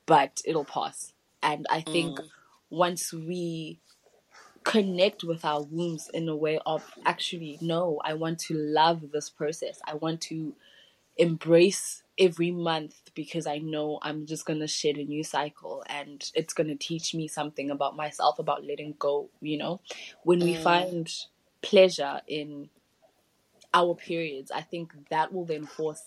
[0.07, 1.13] but it'll pass.
[1.43, 2.29] And I think mm.
[2.71, 3.79] once we
[4.65, 9.31] connect with our wombs in a way of actually, no, I want to love this
[9.31, 9.81] process.
[9.85, 10.55] I want to
[11.17, 16.55] embrace every month because I know I'm just gonna shed a new cycle and it's
[16.55, 19.81] gonna teach me something about myself, about letting go, you know?
[20.23, 20.63] When we mm.
[20.63, 21.11] find
[21.63, 22.71] pleasure in
[23.75, 26.03] our periods, I think that will then force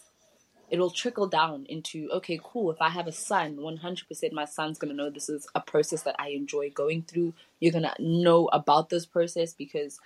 [0.72, 2.72] it'll trickle down into okay, cool.
[2.72, 6.16] If I have a son, 100% my son's gonna know this is a process that
[6.20, 7.34] I enjoy going through.
[7.60, 10.00] You're gonna know about this process because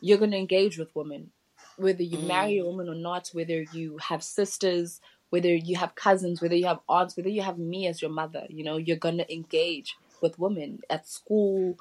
[0.00, 1.30] you're gonna engage with women,
[1.78, 2.66] whether you marry a mm.
[2.66, 7.16] woman or not, whether you have sisters, whether you have cousins, whether you have aunts,
[7.16, 8.46] whether you have me as your mother.
[8.48, 11.78] You know, you're gonna engage with women at school,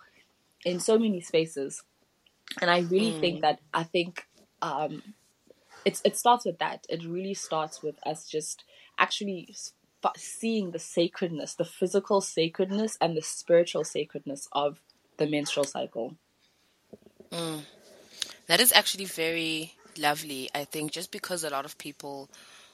[0.65, 1.83] in so many spaces,
[2.61, 3.41] and I really think mm.
[3.41, 4.27] that I think
[4.61, 5.01] um,
[5.85, 6.85] it's it starts with that.
[6.89, 8.63] It really starts with us just
[8.97, 9.55] actually
[10.15, 14.81] seeing the sacredness, the physical sacredness, and the spiritual sacredness of
[15.17, 16.15] the menstrual cycle.
[17.31, 17.63] Mm.
[18.47, 20.49] That is actually very lovely.
[20.53, 22.29] I think just because a lot of people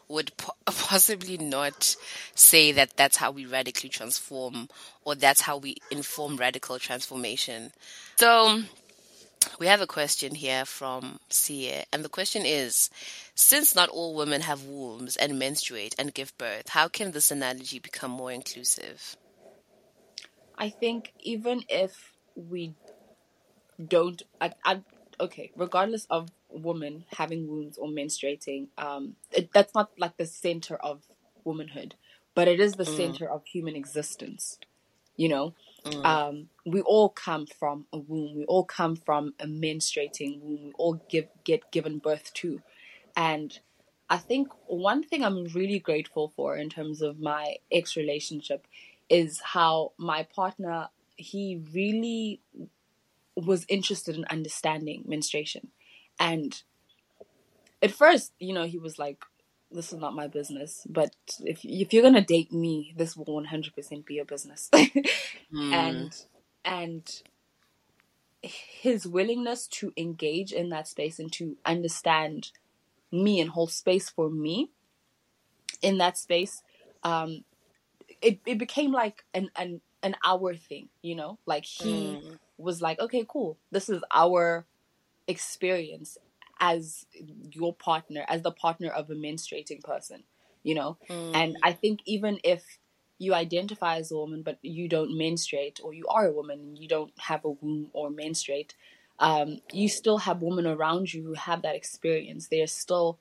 [0.07, 1.95] would po- possibly not
[2.35, 4.69] say that that's how we radically transform
[5.05, 7.71] or that's how we inform radical transformation.
[8.17, 8.63] So
[9.59, 12.89] we have a question here from Sia, and the question is
[13.35, 17.79] Since not all women have wombs and menstruate and give birth, how can this analogy
[17.79, 19.17] become more inclusive?
[20.57, 22.75] I think even if we
[23.87, 24.81] don't, I, I,
[25.19, 30.75] okay, regardless of women having wounds or menstruating, um, it, that's not like the center
[30.75, 31.03] of
[31.43, 31.95] womanhood,
[32.35, 34.59] but it is the center of human existence.
[35.15, 35.53] You know,
[36.03, 38.35] um, we all come from a womb.
[38.35, 40.63] We all come from a menstruating womb.
[40.65, 42.61] We all give get given birth to,
[43.15, 43.59] and
[44.09, 48.67] I think one thing I'm really grateful for in terms of my ex relationship
[49.09, 52.41] is how my partner he really
[53.35, 55.69] was interested in understanding menstruation.
[56.19, 56.61] And
[57.81, 59.23] at first, you know, he was like,
[59.71, 63.25] this is not my business, but if if you're going to date me, this will
[63.25, 64.69] 100% be your business.
[65.71, 66.13] And
[66.63, 67.21] and
[68.43, 72.51] his willingness to engage in that space and to understand
[73.11, 74.69] me and hold space for me
[75.81, 76.61] in that space
[77.03, 77.43] um
[78.21, 81.39] it, it became like an, an an our thing you know?
[81.45, 82.19] Like he
[82.57, 83.57] was like okay cool.
[83.71, 84.65] This is our
[85.27, 86.17] experience
[86.59, 87.05] as
[87.51, 90.23] your partner as the partner of a menstruating person
[90.63, 90.97] you know?
[91.33, 92.63] And i think even if
[93.19, 96.77] you identify as a woman but you don't menstruate or you are a woman and
[96.77, 98.73] you don't have a womb or menstruate
[99.19, 102.47] um, you still have women around you who have that experience.
[102.49, 103.19] There's still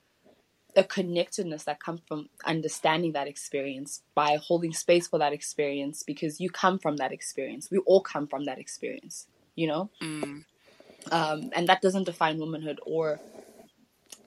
[0.75, 6.41] a connectedness that comes from understanding that experience by holding space for that experience because
[6.41, 7.69] you come from that experience.
[7.69, 9.89] We all come from that experience you know
[11.11, 13.21] um, and that doesn't define womanhood or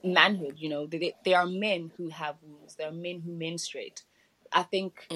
[0.03, 0.87] manhood you know.
[0.87, 4.03] They, there are men who have wounds there are men who menstruate.
[4.51, 5.11] I think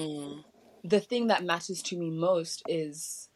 [0.84, 3.28] the thing that matters to me most is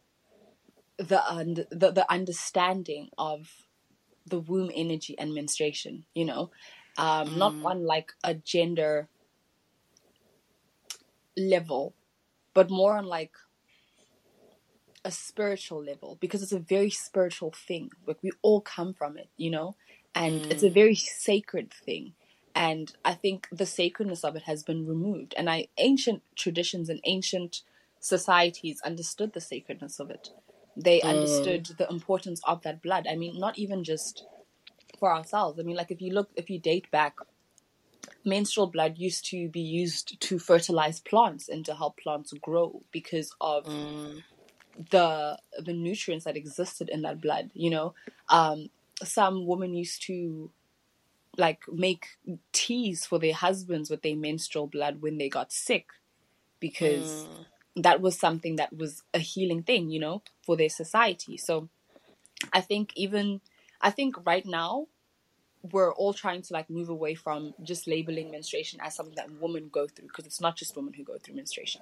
[0.97, 3.49] the, und- the the understanding of
[4.25, 6.51] the womb energy and menstruation you know.
[6.97, 9.09] Um not on like a gender
[11.37, 11.95] level
[12.53, 13.33] but more on like
[15.07, 17.89] a spiritual level because it's a very spiritual thing.
[18.05, 19.75] Like we all come from it you know?
[20.13, 20.73] And it's a mm.
[20.73, 22.13] very sacred thing.
[22.53, 25.33] And i think the sacredness of it has been removed.
[25.37, 27.61] And i ancient traditions and ancient
[28.01, 30.29] societies understood the sacredness of it.
[30.75, 31.05] They mm.
[31.13, 33.07] understood the importance of that blood.
[33.09, 34.25] I mean not even just
[34.99, 35.57] for ourselves.
[35.57, 37.15] I mean like if you look if you date back
[38.25, 43.33] menstrual blood used to be used to fertilize plants and to help plants grow because
[43.39, 44.21] of mm.
[44.91, 47.93] The the nutrients that existed in that blood you know
[48.29, 48.69] um
[49.03, 50.49] some women used to
[51.37, 52.17] like make
[52.51, 55.87] teas for their husbands with their menstrual blood when they got sick
[56.59, 57.27] because
[57.75, 61.69] that was something that was a healing thing you know for their society so
[62.53, 63.41] i think even
[63.81, 64.87] i think right now
[65.71, 69.69] we're all trying to like move away from just labeling menstruation as something that women
[69.71, 71.81] go through because it's not just women who go through menstruation.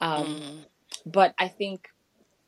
[0.00, 0.64] Um, mm.
[1.06, 1.88] But I think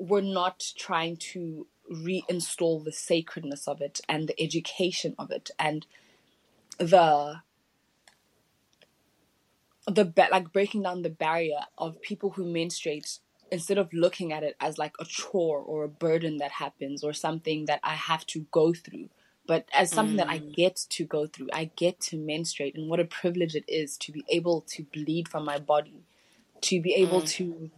[0.00, 5.86] we're not trying to reinstall the sacredness of it and the education of it and
[6.78, 7.42] the
[9.86, 13.18] the like breaking down the barrier of people who menstruate
[13.50, 17.12] instead of looking at it as like a chore or a burden that happens or
[17.12, 19.08] something that I have to go through
[19.50, 20.18] but as something mm.
[20.18, 20.54] that I mm.
[20.54, 21.48] get to go through.
[21.52, 25.28] I get to menstruate, and what a privilege it is to be able to bleed
[25.28, 26.04] from my body,
[26.60, 27.28] to be able mm.
[27.30, 27.70] to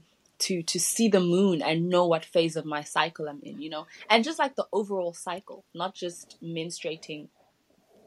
[0.43, 3.71] to to see the moon and know what phase of my cycle I'm in, you
[3.71, 7.29] know, and just like the overall cycle, not just menstruating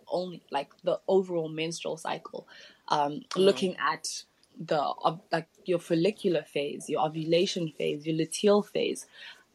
[0.08, 2.48] only, like the overall menstrual cycle.
[2.90, 3.24] Um, mm.
[3.38, 4.24] Looking at
[4.60, 9.06] the uh, like your follicular phase, your ovulation phase, your luteal phase,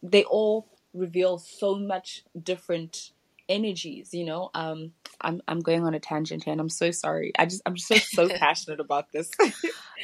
[0.03, 3.13] they all reveal so much different
[3.51, 4.51] energies you know?
[4.55, 7.33] Um i'm i'm going on a tangent here and i'm so sorry.
[7.39, 9.31] I just i'm just so so passionate about this.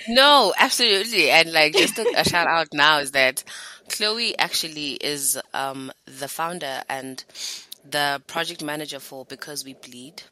[0.08, 1.30] No absolutely.
[1.30, 3.44] And like just a, a, shout out now is that
[3.88, 7.24] chloe actually is um the founder and
[7.88, 10.22] the project manager for because we bleed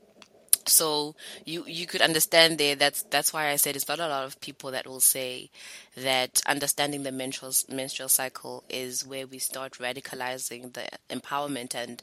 [0.68, 4.24] so you you could understand there that's that's why I said it's not a lot
[4.24, 5.50] of people that will say
[5.96, 12.02] that understanding the menstrual menstrual cycle is where we start radicalizing the empowerment and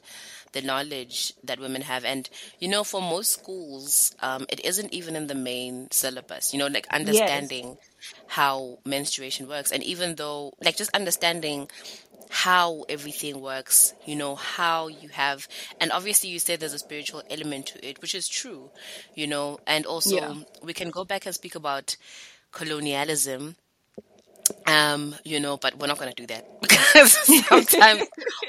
[0.52, 5.16] the knowledge that women have and you know for most schools um, it isn't even
[5.16, 8.14] in the main syllabus you know like understanding yes.
[8.28, 11.68] how menstruation works and even though like just understanding
[12.32, 15.46] how everything works, you know, how you have,
[15.78, 18.70] and obviously you said there's a spiritual element to it, which is true,
[19.14, 20.34] you know, and also yeah.
[20.62, 21.96] we can go back and speak about
[22.50, 23.56] colonialism
[24.72, 27.12] um, you know, but we're not going to do that because
[27.46, 28.02] sometimes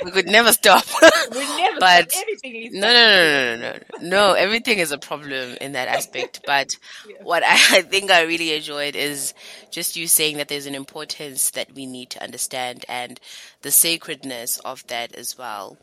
[0.04, 0.86] we could never stop.
[1.32, 2.24] we never but stop.
[2.24, 4.34] Everything no, no, no, no, no, no, no.
[4.34, 6.42] Everything is a problem in that aspect.
[6.46, 6.76] But
[7.08, 7.16] yeah.
[7.24, 9.34] what I, I think I really enjoyed is
[9.72, 13.20] just you saying that there's an importance that we need to understand and
[13.62, 15.78] the sacredness of that as well.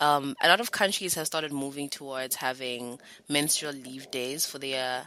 [0.00, 5.04] Um, a lot of countries have started moving towards having menstrual leave days for their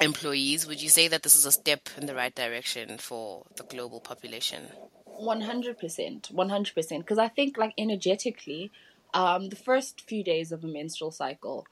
[0.00, 3.64] employees, would you say that this is a step in the right direction for the
[3.64, 4.68] global population?
[5.20, 6.32] 100%.
[6.32, 6.98] 100%.
[6.98, 8.70] Because I think, like, energetically,
[9.14, 11.66] um, the first few days of a menstrual cycle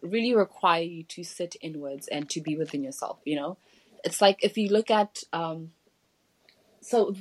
[0.00, 3.56] really require you to sit inwards and to be within yourself, you know?
[4.04, 5.72] It's like if you look at, um,
[6.80, 7.14] so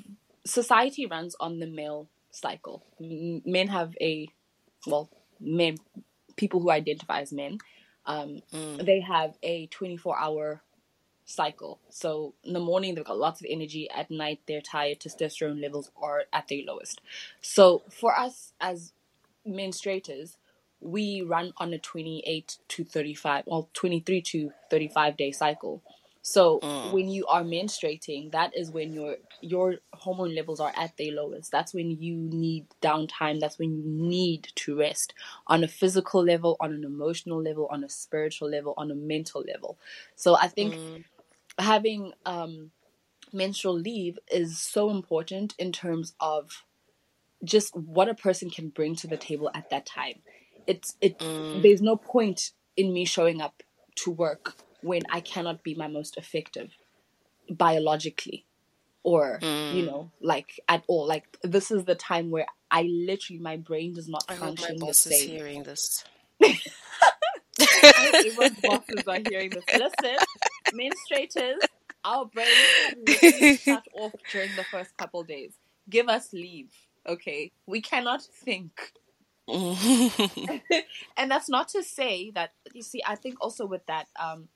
[0.45, 2.84] society runs on the male cycle.
[2.99, 4.28] Men have a,
[4.88, 5.09] well,
[5.39, 5.78] men,
[6.36, 7.59] people who identify as men
[8.12, 8.86] um, mm.
[8.86, 10.62] They have a 24 hour
[11.26, 11.80] cycle.
[11.89, 13.89] So in the morning, they've got lots of energy.
[13.89, 14.99] At night, they're tired.
[14.99, 17.01] Testosterone levels are at their lowest.
[17.41, 18.91] So for us as
[19.47, 20.36] menstruators,
[20.82, 25.82] we run on a 28 to 35, well, 23 to 35 day cycle.
[26.22, 26.92] So mm.
[26.92, 31.52] when you are menstruating, that is when your your hormone levels are at their lowest.
[31.52, 33.40] That's when you need downtime.
[33.40, 35.14] That's when you need to rest
[35.48, 39.44] on a physical level, on an emotional level, on a spiritual level, on a mental
[39.48, 39.80] level.
[40.16, 41.04] So I think mm.
[41.58, 42.72] having um,
[43.34, 46.64] menstrual leave is so important in terms of
[47.44, 50.20] just what a person can bring to the table at that time.
[50.68, 51.18] It's it.
[51.18, 51.64] Mm.
[51.64, 53.64] There's no point in me showing up
[53.96, 56.72] to work when I cannot be my most effective
[57.50, 58.46] biologically
[59.04, 59.74] or mm.
[59.74, 61.08] you know like at all.
[61.08, 64.86] Like this is the time where i literally my brain does not I function my
[64.88, 65.20] boss the same.
[65.20, 66.04] is hearing this.
[67.84, 69.64] Everyone's bosses are hearing this.
[69.68, 70.18] Listen
[70.74, 71.58] menstruators
[72.04, 75.54] our brains shut off during the first couple days.
[75.90, 76.72] Give us leave
[77.08, 77.52] okay?
[77.66, 78.94] We cannot think.
[79.48, 84.48] And that's not to say that you see i think also with that um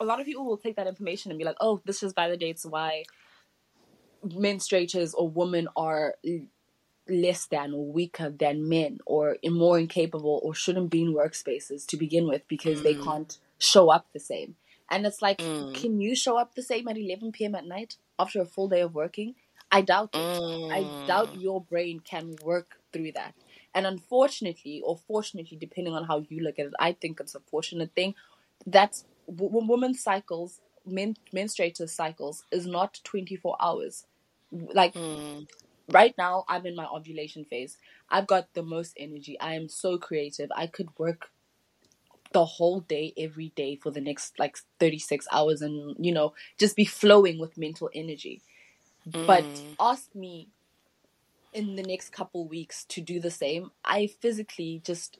[0.00, 2.64] a lot of people will take that information and be like, oh, this just validates
[2.64, 3.04] why
[4.24, 6.14] menstruators or women are
[7.08, 11.96] less than or weaker than men or more incapable or shouldn't be in workspaces to
[11.96, 12.82] begin with because mm.
[12.82, 14.56] they can't show up the same.
[14.90, 15.74] And it's like, mm.
[15.74, 17.54] can you show up the same at 11 p.m.
[17.54, 19.34] at night after a full day of working?
[19.70, 20.18] I doubt it.
[20.18, 20.72] Mm.
[20.72, 21.42] I doubt mm.
[21.42, 23.34] your brain can work through that.
[23.74, 27.40] And unfortunately, or fortunately, depending on how you look at it, I think it's a
[27.40, 28.14] fortunate thing.
[28.64, 34.06] That's w- women's cycles, men, menstruator cycles, is not 24 hours.
[34.52, 35.46] Like, mm.
[35.90, 37.76] right now, I'm in my ovulation phase.
[38.08, 39.38] I've got the most energy.
[39.40, 40.50] I am so creative.
[40.54, 41.30] I could work
[42.32, 46.76] the whole day every day for the next like 36 hours and you know just
[46.76, 48.42] be flowing with mental energy
[49.08, 49.26] mm.
[49.26, 49.44] but
[49.80, 50.48] ask me
[51.52, 55.18] in the next couple weeks to do the same i physically just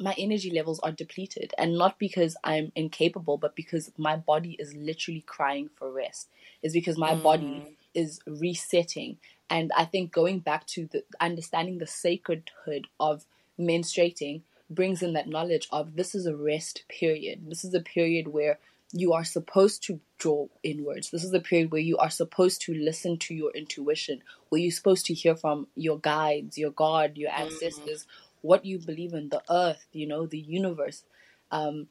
[0.00, 4.74] my energy levels are depleted and not because i'm incapable but because my body is
[4.74, 6.28] literally crying for rest
[6.62, 7.22] is because my mm.
[7.22, 13.24] body is resetting and i think going back to the understanding the sacredhood of
[13.58, 18.28] menstruating brings in that knowledge of this is a rest period this is a period
[18.28, 18.58] where
[18.92, 21.10] you are supposed to draw inwards.
[21.10, 24.72] This is a period where you are supposed to listen to your intuition, where you're
[24.72, 27.42] supposed to hear from your guides, your God, your mm-hmm.
[27.42, 28.29] ancestors, mm-hmm.
[28.42, 31.04] What you believe in, the earth, you know, the universe.
[31.50, 31.88] Um,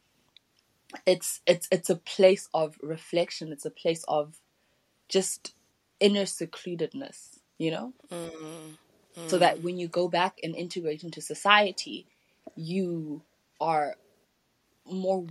[1.06, 3.52] it's it's it's a place of reflection.
[3.52, 4.40] It's a place of
[5.08, 5.54] just
[6.00, 7.94] inner secludedness, you know.
[8.12, 8.46] Mm-hmm.
[8.46, 9.28] Mm-hmm.
[9.28, 12.08] So that when you go back and integrate into society,
[12.56, 13.22] you
[13.60, 13.96] are
[14.86, 15.26] more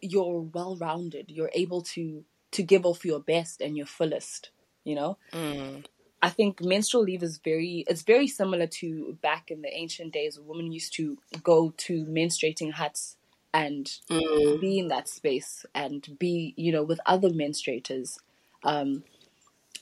[0.00, 1.30] you're well rounded.
[1.30, 4.50] You're able to to give off your best and your fullest.
[4.84, 5.18] You know.
[5.32, 5.84] Mm.
[6.24, 10.38] I think menstrual leave is very it's very similar to back in the ancient days.
[10.40, 13.16] Women used to go to menstruating huts
[13.52, 14.60] and mm.
[14.60, 18.18] be in that space and be you know with other menstruators
[18.64, 19.04] um,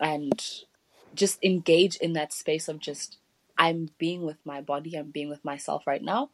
[0.00, 0.64] and
[1.14, 3.18] just engage in that space of just
[3.58, 6.30] i'm being with my body i'm being with myself right now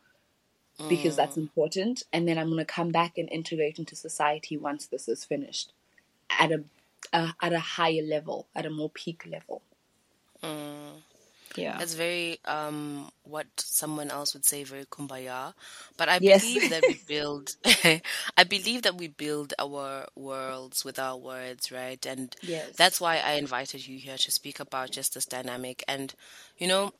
[0.88, 1.42] because that's mm.
[1.42, 2.04] important.
[2.12, 5.72] And then I'm going to come back and integrate into society once this is finished
[6.38, 6.64] at a,
[7.12, 9.62] a at a higher level, at a more peak level.
[10.42, 11.02] Mm.
[11.56, 11.76] Yeah.
[11.78, 15.54] That's very um what someone else would say very kumbaya.
[15.96, 16.42] But I yes.
[16.42, 17.56] believe that we build
[18.36, 22.04] I believe that we build our worlds with our words, right?
[22.06, 22.76] And yes.
[22.76, 26.14] that's why I invited you here to speak about just this dynamic and
[26.58, 26.92] you know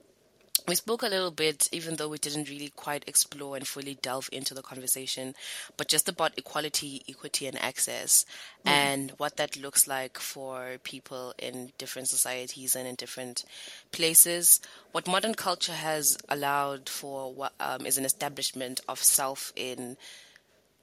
[0.68, 4.28] we spoke a little bit, even though we didn't really quite explore and fully delve
[4.30, 5.34] into the conversation,
[5.78, 8.26] but just about equality, equity, and access,
[8.66, 8.70] mm.
[8.70, 13.44] and what that looks like for people in different societies and in different
[13.92, 14.60] places.
[14.92, 19.96] What modern culture has allowed for um, is an establishment of self in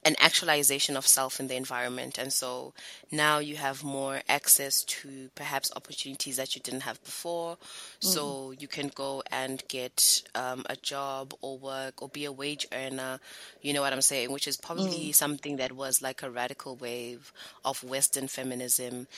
[0.06, 2.16] an actualization of self in the environment.
[2.16, 2.72] And so
[3.10, 7.56] now you have more access to perhaps opportunities that you didn't have before.
[7.56, 8.08] Mm-hmm.
[8.08, 12.68] So you can go and get um, a job or work or be a wage
[12.72, 13.18] earner.
[13.62, 14.30] You know what I'm saying?
[14.30, 15.14] Which is probably mm.
[15.14, 17.32] something that was like a radical wave
[17.64, 19.08] of Western feminism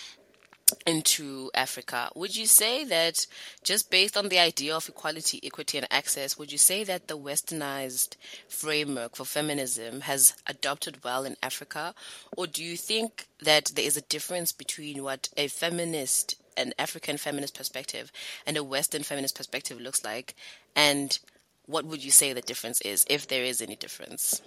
[0.87, 2.11] into Africa.
[2.14, 3.27] Would you say that
[3.62, 7.19] just based on the idea of equality, equity, and access, would you say that the
[7.19, 8.16] westernized
[8.49, 11.95] framework for feminism has adopted well in Africa?
[12.37, 17.16] Or do you think that there is a difference between what a feminist, an African
[17.16, 18.11] feminist perspective,
[18.47, 20.35] and a Western feminist perspective looks like?
[20.75, 21.19] And
[21.66, 24.43] what would you say the difference is, if there is any difference?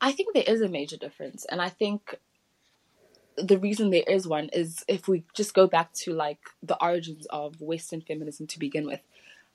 [0.00, 1.44] I think there is a major difference.
[1.44, 2.16] And I think
[3.36, 7.26] the reason there is one is if we just go back to like the origins
[7.26, 9.00] of Western feminism to begin with.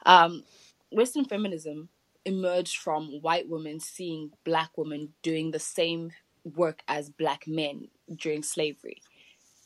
[0.05, 0.43] Um,
[0.91, 1.89] Western feminism
[2.25, 6.11] emerged from white women seeing black women doing the same
[6.43, 9.01] work as black men during slavery.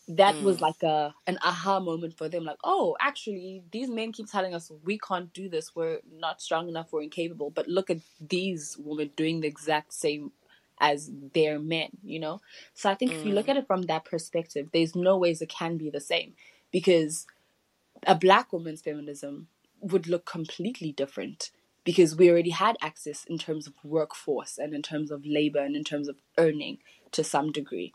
[0.07, 0.43] That mm.
[0.43, 4.55] was like a an aha moment for them, like, oh, actually, these men keep telling
[4.55, 7.51] us we can't do this, we're not strong enough, we're incapable.
[7.51, 10.31] But look at these women doing the exact same
[10.79, 12.41] as their men, you know?
[12.73, 13.19] So I think mm.
[13.19, 13.49] if you look mm.
[13.49, 16.33] at it from that perspective, there's no ways it can be the same
[16.71, 17.25] because
[18.05, 19.47] a black woman's feminism
[19.81, 21.51] would look completely different
[21.83, 25.75] because we already had access in terms of workforce and in terms of labor and
[25.75, 26.77] in terms of earning
[27.11, 27.93] to some degree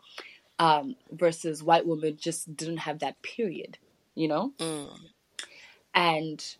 [0.59, 3.77] um, versus white women just didn't have that period
[4.15, 4.97] you know mm.
[5.93, 6.55] and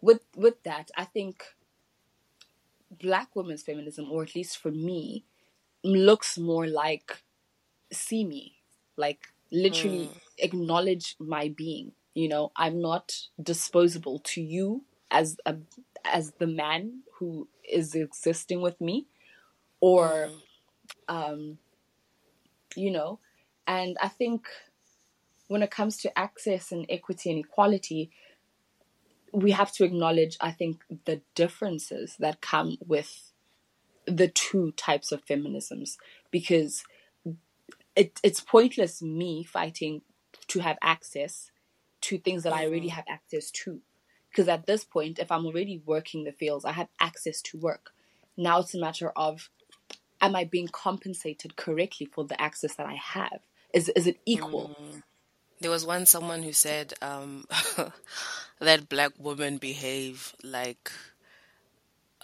[0.00, 1.44] with with that i think
[2.90, 5.24] black women's feminism or at least for me
[5.94, 7.22] looks more like
[7.92, 8.56] see me,
[8.96, 10.20] like literally mm.
[10.38, 11.92] acknowledge my being.
[12.14, 15.56] You know, I'm not disposable to you as a
[16.04, 19.06] as the man who is existing with me,
[19.80, 20.40] or, mm.
[21.08, 21.58] um,
[22.74, 23.18] you know,
[23.66, 24.46] and I think
[25.48, 28.10] when it comes to access and equity and equality,
[29.32, 33.32] we have to acknowledge, I think, the differences that come with
[34.06, 35.96] the two types of feminisms
[36.30, 36.84] because
[37.94, 40.02] it, it's pointless me fighting
[40.48, 41.50] to have access
[42.02, 42.96] to things that I already mm-hmm.
[42.96, 43.80] have access to.
[44.30, 47.90] Because at this point, if I'm already working the fields, I have access to work.
[48.36, 49.48] Now it's a matter of
[50.20, 53.40] am I being compensated correctly for the access that I have?
[53.72, 54.76] Is is it equal?
[54.80, 55.02] Mm.
[55.60, 57.46] There was one someone who said um,
[58.60, 60.92] that black women behave like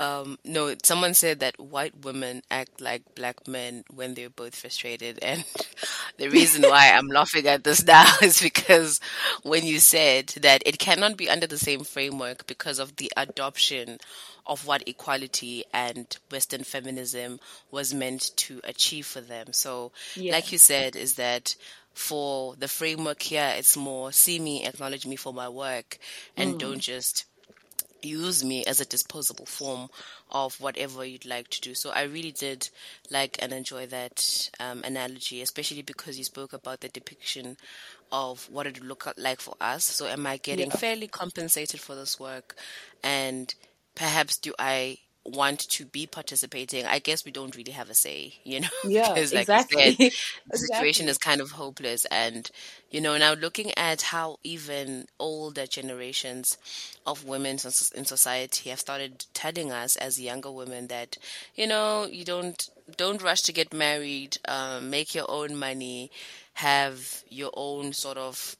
[0.03, 5.21] um, no, someone said that white women act like black men when they're both frustrated.
[5.23, 5.45] And
[6.19, 9.01] the reason why I'm laughing at this now is because
[9.45, 13.99] when you said that it cannot be under the same framework because of the adoption
[14.45, 17.39] of what equality and Western feminism
[17.71, 19.53] was meant to achieve for them.
[19.53, 20.33] So, yeah.
[20.33, 21.55] like you said, is that
[21.95, 25.99] for the framework here, it's more see me, acknowledge me for my work,
[26.37, 26.59] and mm.
[26.59, 27.27] don't just
[28.05, 29.89] use me as a disposable form
[30.31, 31.75] of whatever you'd like to do.
[31.75, 32.69] So I really did
[33.11, 37.57] like and enjoy that um, analogy, especially because you spoke about the depiction
[38.11, 39.85] of what it would look like for us.
[39.85, 40.77] So am I getting yeah.
[40.77, 42.57] fairly compensated for this work?
[43.03, 43.55] And
[43.95, 48.35] perhaps do I want to be participating, I guess we don't really have a say,
[48.45, 48.69] you know?
[48.83, 49.79] Yeah, because like exactly.
[49.79, 49.97] Said,
[50.51, 50.59] the exactly.
[50.59, 52.05] situation is kind of hopeless.
[52.07, 52.51] And,
[52.91, 56.57] you know, now looking at how even older generations
[57.07, 57.53] of women
[57.95, 61.17] in society have started telling us as younger women that,
[61.55, 66.11] you know, you don't, don't rush to get married, um, make your own money,
[66.55, 68.57] have your own sort of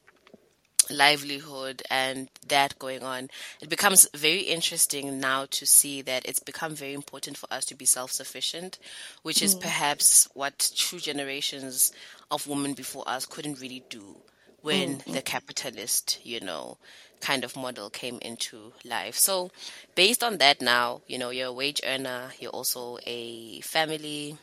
[0.93, 3.31] livelihood and that going on,
[3.61, 7.75] it becomes very interesting now to see that it's become very important for us to
[7.75, 8.79] be self sufficient,
[9.23, 9.43] which mm.
[9.43, 11.93] is perhaps what true generations
[12.31, 14.17] of women before us couldn't really do
[14.63, 15.13] when mm.
[15.13, 16.79] the capitalist, you know,
[17.23, 19.17] kind of model came into life.
[19.17, 19.51] So,
[19.95, 24.37] based on that, now, you know, you're a wage earner, you're also a family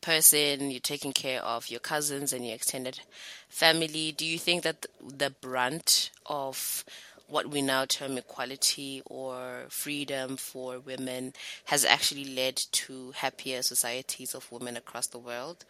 [0.00, 3.00] person, you're taking care of your cousins and your extended
[3.48, 4.12] family.
[4.12, 6.84] Do you think that the brunt of
[7.28, 11.32] what we now term equality or freedom for women
[11.66, 15.64] has actually led to happier societies of women across the world?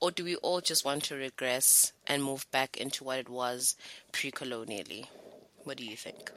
[0.00, 3.76] Or do we all just want to regress and move back into what it was
[4.12, 5.06] pre colonially?
[5.70, 6.32] What do you think?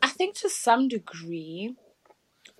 [0.00, 1.74] I think to some degree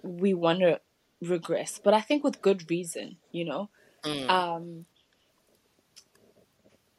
[0.02, 0.78] we want to
[1.22, 3.70] regress, but I think with good reason, you know?
[4.04, 4.28] Mm.
[4.28, 4.84] Um,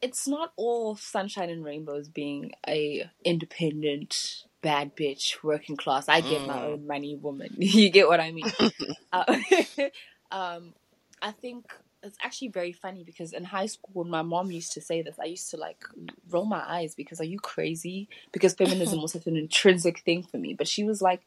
[0.02, 6.42] it's not all sunshine and rainbows being a independent bad bitch working class i get
[6.42, 6.48] mm.
[6.48, 8.52] my own money woman you get what i mean
[9.14, 9.38] uh,
[10.32, 10.74] um,
[11.22, 11.66] i think
[12.04, 15.20] it's actually very funny because in high school when my mom used to say this
[15.20, 15.84] i used to like
[16.30, 20.38] roll my eyes because are you crazy because feminism was such an intrinsic thing for
[20.38, 21.22] me but she was like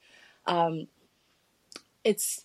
[0.47, 0.87] um,
[2.03, 2.45] it's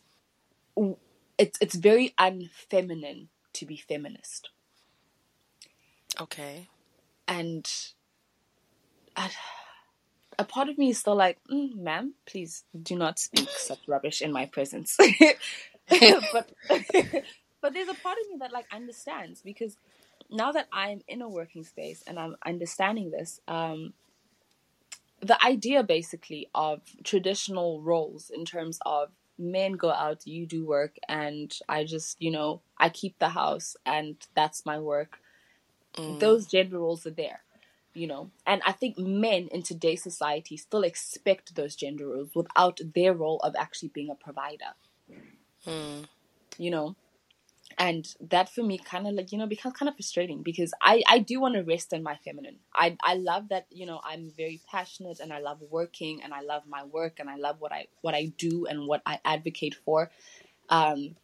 [1.37, 4.49] it's it's very unfeminine to be feminist.
[6.19, 6.67] Okay.
[7.27, 7.69] And
[9.15, 9.29] I,
[10.37, 14.21] a part of me is still like, mm, ma'am, please do not speak such rubbish
[14.21, 14.97] in my presence.
[16.33, 16.49] but
[17.61, 19.77] but there's a part of me that like understands because
[20.29, 23.93] now that I'm in a working space and I'm understanding this, um,
[25.21, 30.97] the idea basically of traditional roles in terms of men go out, you do work,
[31.07, 35.19] and I just, you know, I keep the house and that's my work.
[35.95, 36.19] Mm.
[36.19, 37.41] Those gender roles are there,
[37.93, 38.31] you know.
[38.45, 43.39] And I think men in today's society still expect those gender roles without their role
[43.39, 44.73] of actually being a provider.
[45.65, 46.05] Mm.
[46.57, 46.95] You know?
[47.79, 51.01] And that for me kind of like you know becomes kind of frustrating because i
[51.09, 52.57] i do want to rest in my feminine.
[52.75, 56.41] I i love that you know i'm very passionate and i love working and i
[56.41, 59.75] love my work and i love what i what i do and what i advocate
[59.85, 60.11] for.
[60.69, 61.15] Um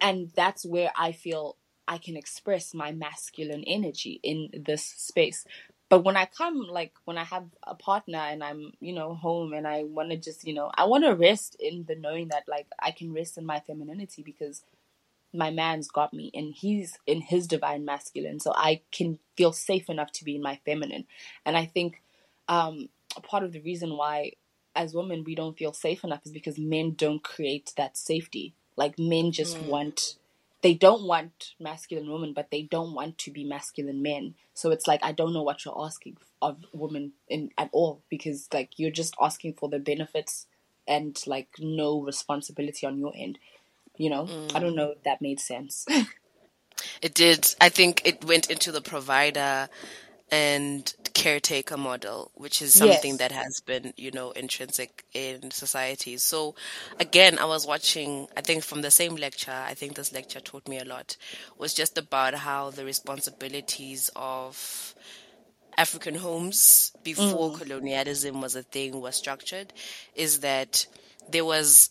[0.00, 1.56] and that's where i feel
[1.88, 5.44] i can express my masculine energy in this space.
[5.90, 9.52] But when i come like when i have a partner and i'm you know home
[9.52, 12.44] and i want to just you know i want to rest in the knowing that
[12.48, 14.62] like i can rest in my femininity because
[15.34, 19.90] my man's got me and he's in his divine masculine so i can feel safe
[19.90, 21.04] enough to be in my feminine.
[21.44, 22.02] And i think
[22.48, 22.88] um,
[23.22, 24.32] part of the reason why
[24.74, 28.54] as women we don't feel safe enough is because men don't create that safety.
[28.76, 29.66] Like men just mm.
[29.66, 30.16] want
[30.62, 34.34] they don't want masculine women but they don't want to be masculine men.
[34.54, 38.48] So it's like i don't know what you're asking of women in at all because
[38.52, 40.46] like you're just asking for the benefits
[40.86, 43.38] and like no responsibility on your end
[43.96, 44.54] you know, mm.
[44.54, 45.86] I don't know if that made sense.
[47.02, 47.54] it did.
[47.60, 49.68] I think it went into the provider
[50.30, 53.18] and caretaker model, which is something yes.
[53.18, 56.16] that has been, you know, intrinsic in society.
[56.16, 56.54] So
[56.98, 60.66] again, I was watching, I think from the same lecture, I think this lecture taught
[60.66, 61.16] me a lot,
[61.56, 64.94] was just about how the responsibilities of
[65.76, 67.58] African homes before mm.
[67.58, 69.72] colonialism was a thing was structured,
[70.14, 70.86] is that
[71.30, 71.90] there was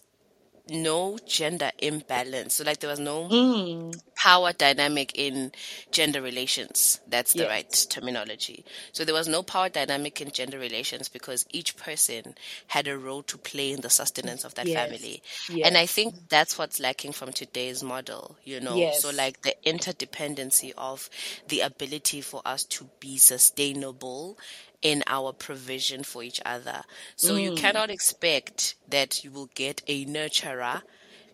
[0.70, 2.56] no gender imbalance.
[2.56, 3.94] So like there was no Mm.
[4.24, 5.52] Power dynamic in
[5.92, 7.00] gender relations.
[7.08, 7.48] That's the Yes.
[7.48, 8.66] right terminology.
[8.94, 12.36] So there was no power dynamic in gender relations because each person
[12.68, 14.70] had a role to play in the sustenance of that Yes.
[14.70, 15.22] family.
[15.62, 18.90] And I think that's what's lacking from today's model, you know.
[18.92, 21.10] So like the interdependency of
[21.48, 24.38] the ability for us to be sustainable
[24.82, 26.84] in our provision for each other.
[27.16, 27.52] So you Mm.
[27.52, 30.82] cannot expect that you will get a nurturer,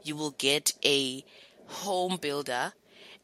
[0.04, 1.24] you will get a
[1.70, 2.74] home builder,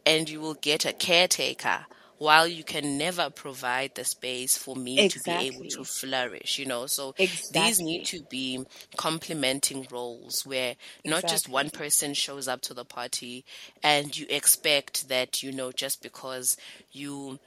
[0.06, 1.86] and you will get a caretaker
[2.18, 6.66] while you can never provide the space for me to be able to flourish, you
[6.66, 6.86] know.
[6.88, 7.14] So
[7.50, 8.66] these need to be
[8.98, 10.76] complementing roles where
[11.06, 13.46] not just one person shows up to the party
[13.84, 16.58] and you expect that, you know, just because
[16.92, 17.40] you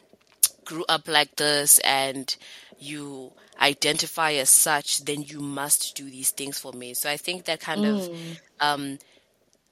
[0.64, 2.36] grew up like this and
[2.78, 6.94] you identify as such, then you must do these things for me.
[6.94, 8.38] So I think that kind of Mm.
[8.60, 8.98] um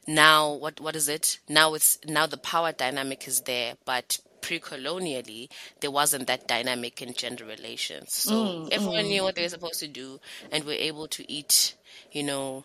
[0.06, 1.38] now what what is it?
[1.48, 5.50] Now it's now the power dynamic is there, but pre-colonially
[5.80, 8.14] there wasn't that dynamic in gender relations.
[8.14, 8.70] So Mm.
[8.70, 9.24] everyone knew Mm.
[9.24, 11.74] what they were supposed to do and were able to eat,
[12.12, 12.64] you know,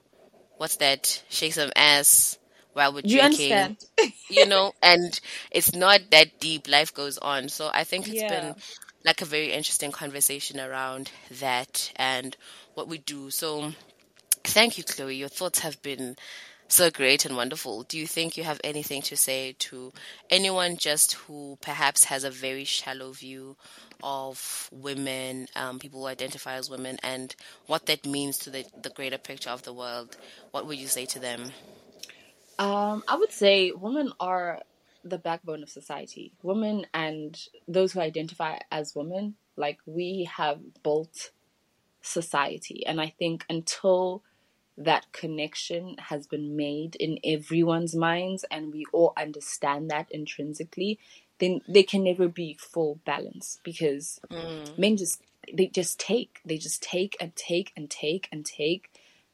[0.58, 1.24] what's that?
[1.30, 2.38] Shake some ass
[2.74, 3.78] while we're you drinking understand?
[4.30, 5.20] you know, and
[5.52, 6.68] it's not that deep.
[6.68, 7.50] Life goes on.
[7.50, 8.24] So I think it's Yeah.
[8.24, 8.56] been
[9.06, 12.36] like a very interesting conversation around that and
[12.74, 13.30] what we do.
[13.30, 13.74] So
[14.44, 15.16] thank you, Chloe.
[15.16, 16.16] Your thoughts have been
[16.72, 17.84] so great and wonderful.
[17.84, 19.92] Do you think you have anything to say to
[20.30, 23.58] anyone just who perhaps has a very shallow view
[24.02, 27.36] of women, um, people who identify as women, and
[27.68, 30.16] what that means to the, the greater picture of the world?
[30.52, 31.52] What would you say to them?
[32.58, 34.62] Um, I would say women are
[35.04, 36.32] the backbone of society.
[36.42, 41.32] Women and those who identify as women, like we have built
[42.02, 42.86] society.
[42.86, 44.24] And I think until
[44.86, 51.00] that connection has been made in everyone's minds and we all understand that intrinsically,
[51.40, 54.78] then there can never be full balance because Mm.
[54.78, 55.22] men just
[55.52, 58.92] they just take they just take and take and take and take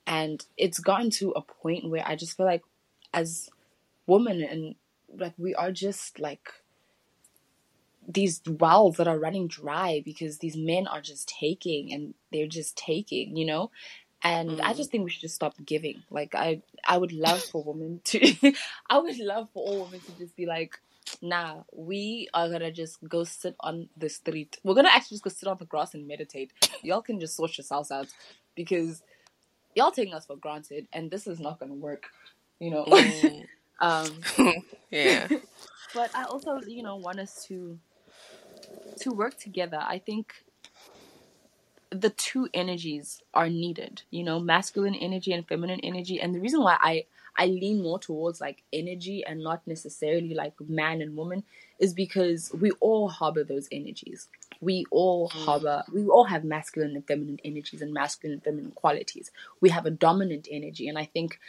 [0.08, 2.64] and it's gotten to a point where i just feel like
[3.14, 3.50] as
[4.08, 4.76] women and
[5.18, 6.50] like we are just like
[8.08, 12.78] these wells that are running dry because these men are just taking and they're just
[12.78, 13.70] taking you know
[14.24, 14.78] and i Mm.
[14.78, 18.20] just think we should just stop giving like i i would love for women to
[18.90, 20.80] i would love for all women to just be like
[21.22, 25.30] nah we are gonna just go sit on the street we're gonna actually just go
[25.30, 26.52] sit on the grass and meditate
[26.82, 28.08] y'all can just sort yourselves out
[28.56, 29.04] because
[29.76, 32.08] y'all taking us for granted and this is not gonna work
[32.60, 33.46] you know Mm.
[33.80, 34.22] um
[34.92, 35.28] yeah.
[35.94, 37.78] but I also, you know, want us to
[39.02, 39.80] to work together.
[39.80, 40.34] I think
[41.92, 46.20] the two energies are needed, you know, masculine energy and feminine energy.
[46.20, 47.06] And the reason why I
[47.40, 51.44] I lean more towards like energy and not necessarily like man and woman
[51.80, 54.28] is because we all harbor those energies.
[54.60, 55.46] We all Mm.
[55.46, 59.30] harbor, we all have masculine and feminine energies and masculine and feminine qualities.
[59.62, 60.88] We have a dominant energy.
[60.88, 61.40] And I think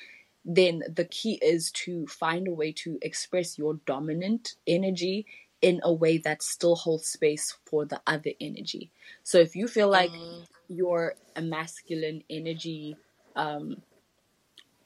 [0.45, 5.26] then the key is to find a way to express your dominant energy
[5.61, 8.91] in a way that still holds space for the other energy.
[9.23, 10.47] So if you feel like Mm.
[10.69, 12.97] you're a masculine energy
[13.35, 13.83] um,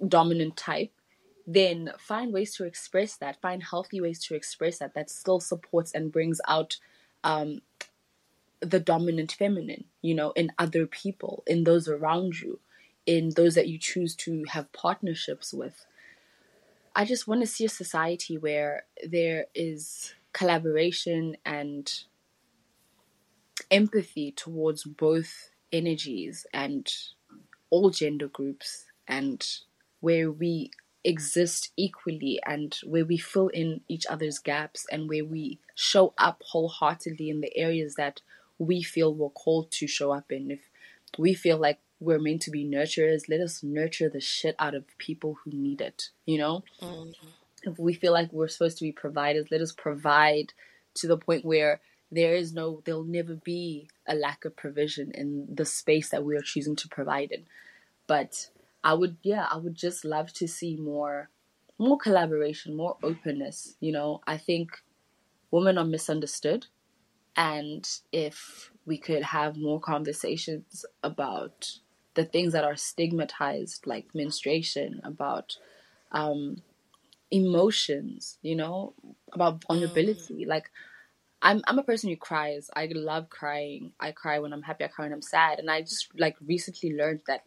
[0.06, 0.92] dominant type,
[1.46, 3.40] then find ways to express that.
[3.40, 6.78] Find healthy ways to express that that still supports and brings out
[7.24, 7.62] um,
[8.60, 12.60] the dominant feminine, you know, in other people, in those around you,
[13.06, 15.84] in those that you choose to have partnerships with.
[16.94, 22.04] I just want to see a society where there is collaboration and
[23.70, 26.92] empathy towards both energies and
[27.70, 29.46] all gender groups and
[30.00, 30.70] where we
[31.04, 36.42] exist equally and where we fill in each other's gaps and where we show up
[36.46, 38.20] wholeheartedly in the areas that
[38.58, 40.50] we feel we're called to show up in.
[40.50, 40.60] If
[41.18, 44.84] we feel like we're meant to be nurturers, let us nurture the shit out of
[44.98, 46.62] people who need it, you know?
[46.80, 47.14] Mm.
[47.62, 50.52] If we feel like we're supposed to be providers, let us provide
[50.94, 55.46] to the point where there is no, there'll never be a lack of provision in
[55.52, 57.44] the space that we are choosing to provide in.
[58.06, 58.50] But
[58.84, 61.30] I would, yeah, I would just love to see more,
[61.78, 63.76] more collaboration, more openness.
[63.80, 64.82] You know, I think
[65.50, 66.66] women are misunderstood,
[67.36, 71.78] and if we could have more conversations about
[72.14, 75.56] the things that are stigmatized, like menstruation, about
[76.10, 76.62] um,
[77.32, 78.94] emotions, you know,
[79.32, 80.46] about vulnerability.
[80.46, 80.70] Like,
[81.42, 82.70] I'm I'm a person who cries.
[82.76, 83.92] I love crying.
[84.00, 84.84] I cry when I'm happy.
[84.84, 85.58] I cry when I'm sad.
[85.58, 87.44] And I just like recently learned that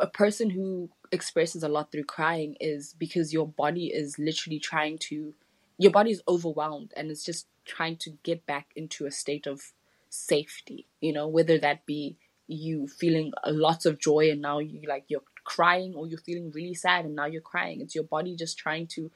[0.00, 4.98] a person who expresses a lot through crying is because your body is literally trying
[4.98, 5.34] to
[5.78, 9.60] your body is overwhelmed and it's just trying to get back into a state of
[10.08, 12.16] safety you know whether that be
[12.46, 16.74] you feeling lots of joy and now you like you're crying or you're feeling really
[16.74, 19.10] sad and now you're crying it's your body just trying to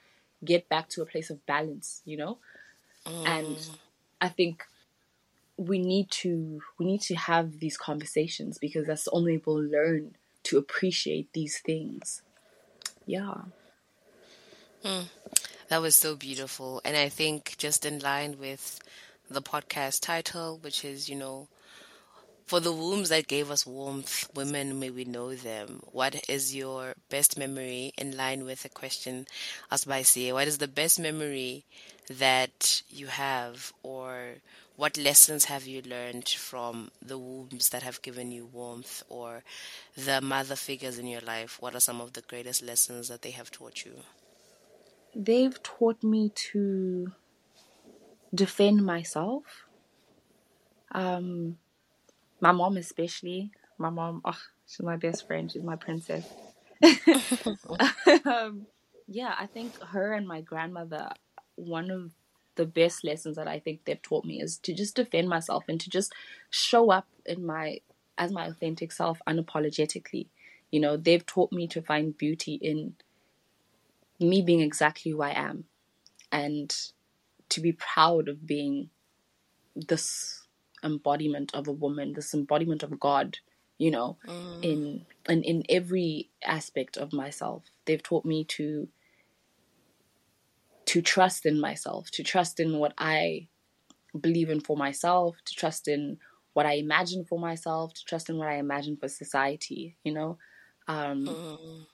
[0.44, 2.38] get back to a place of balance you know
[3.06, 3.26] mm.
[3.26, 3.70] and
[4.20, 4.64] i think
[5.56, 9.62] we need to we need to have these conversations because that's the only way we'll
[9.62, 12.22] learn to appreciate these things.
[13.06, 13.34] Yeah.
[14.84, 15.04] Hmm.
[15.68, 16.80] That was so beautiful.
[16.84, 18.80] And I think just in line with
[19.30, 21.48] the podcast title, which is, you know,
[22.46, 25.82] for the wombs that gave us warmth, women may we know them.
[25.92, 29.26] What is your best memory in line with the question
[29.70, 30.34] asked by Sia?
[30.34, 31.64] What is the best memory
[32.08, 34.34] that you have or
[34.76, 39.42] what lessons have you learned from the wombs that have given you warmth or
[39.96, 41.56] the mother figures in your life?
[41.60, 43.94] What are some of the greatest lessons that they have taught you?
[45.14, 47.12] They've taught me to
[48.34, 49.44] defend myself.
[50.90, 51.58] Um,
[52.44, 53.50] my mom, especially.
[53.78, 55.50] My mom, oh, she's my best friend.
[55.50, 56.30] She's my princess.
[58.26, 58.66] um,
[59.08, 61.08] yeah, I think her and my grandmother,
[61.54, 62.12] one of
[62.56, 65.80] the best lessons that I think they've taught me is to just defend myself and
[65.80, 66.12] to just
[66.50, 67.80] show up in my
[68.18, 70.26] as my authentic self unapologetically.
[70.70, 72.94] You know, they've taught me to find beauty in
[74.20, 75.64] me being exactly who I am
[76.30, 76.76] and
[77.48, 78.90] to be proud of being
[79.74, 80.43] this
[80.84, 83.38] embodiment of a woman, this embodiment of God,
[83.78, 84.62] you know, mm.
[84.62, 87.64] in in in every aspect of myself.
[87.86, 88.88] They've taught me to
[90.86, 93.48] to trust in myself, to trust in what I
[94.18, 96.18] believe in for myself, to trust in
[96.52, 100.38] what I imagine for myself, to trust in what I imagine for society, you know?
[100.86, 101.86] Um, mm.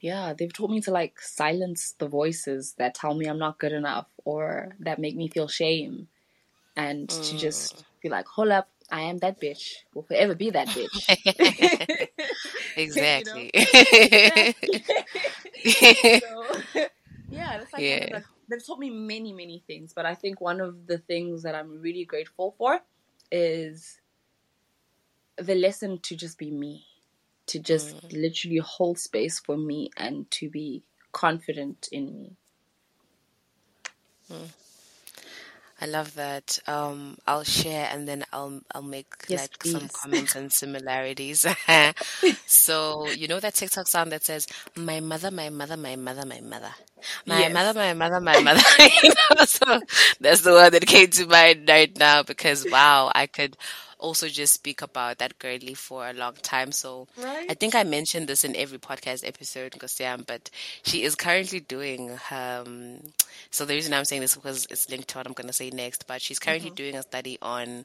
[0.00, 3.72] Yeah, they've taught me to like silence the voices that tell me I'm not good
[3.72, 6.08] enough or that make me feel shame
[6.76, 7.30] and mm.
[7.30, 9.74] to just be like, hold up, I am that bitch.
[9.94, 12.08] Will forever be that bitch.
[12.76, 13.50] exactly.
[16.20, 16.44] so,
[17.30, 18.20] yeah, that's like yeah.
[18.48, 19.92] they've taught me many, many things.
[19.92, 22.80] But I think one of the things that I'm really grateful for
[23.32, 23.98] is
[25.36, 26.86] the lesson to just be me,
[27.46, 28.12] to just mm.
[28.12, 32.36] literally hold space for me and to be confident in me.
[34.30, 34.48] Mm.
[35.80, 36.58] I love that.
[36.66, 39.72] Um, I'll share and then I'll I'll make yes, like please.
[39.72, 41.44] some comments and similarities.
[42.46, 46.40] so you know that TikTok song that says "My mother, my mother, my mother, my
[46.40, 46.72] mother,
[47.26, 47.52] my yes.
[47.52, 48.62] mother, my mother, my mother."
[49.02, 49.80] you know, so
[50.20, 53.56] that's the one that came to mind right now because wow, I could
[53.98, 56.72] also just speak about that girly for a long time.
[56.72, 57.46] So right.
[57.48, 60.50] I think I mentioned this in every podcast episode, Ngosiam, but
[60.82, 62.98] she is currently doing um
[63.50, 66.06] so the reason I'm saying this because it's linked to what I'm gonna say next,
[66.06, 66.76] but she's currently mm-hmm.
[66.76, 67.84] doing a study on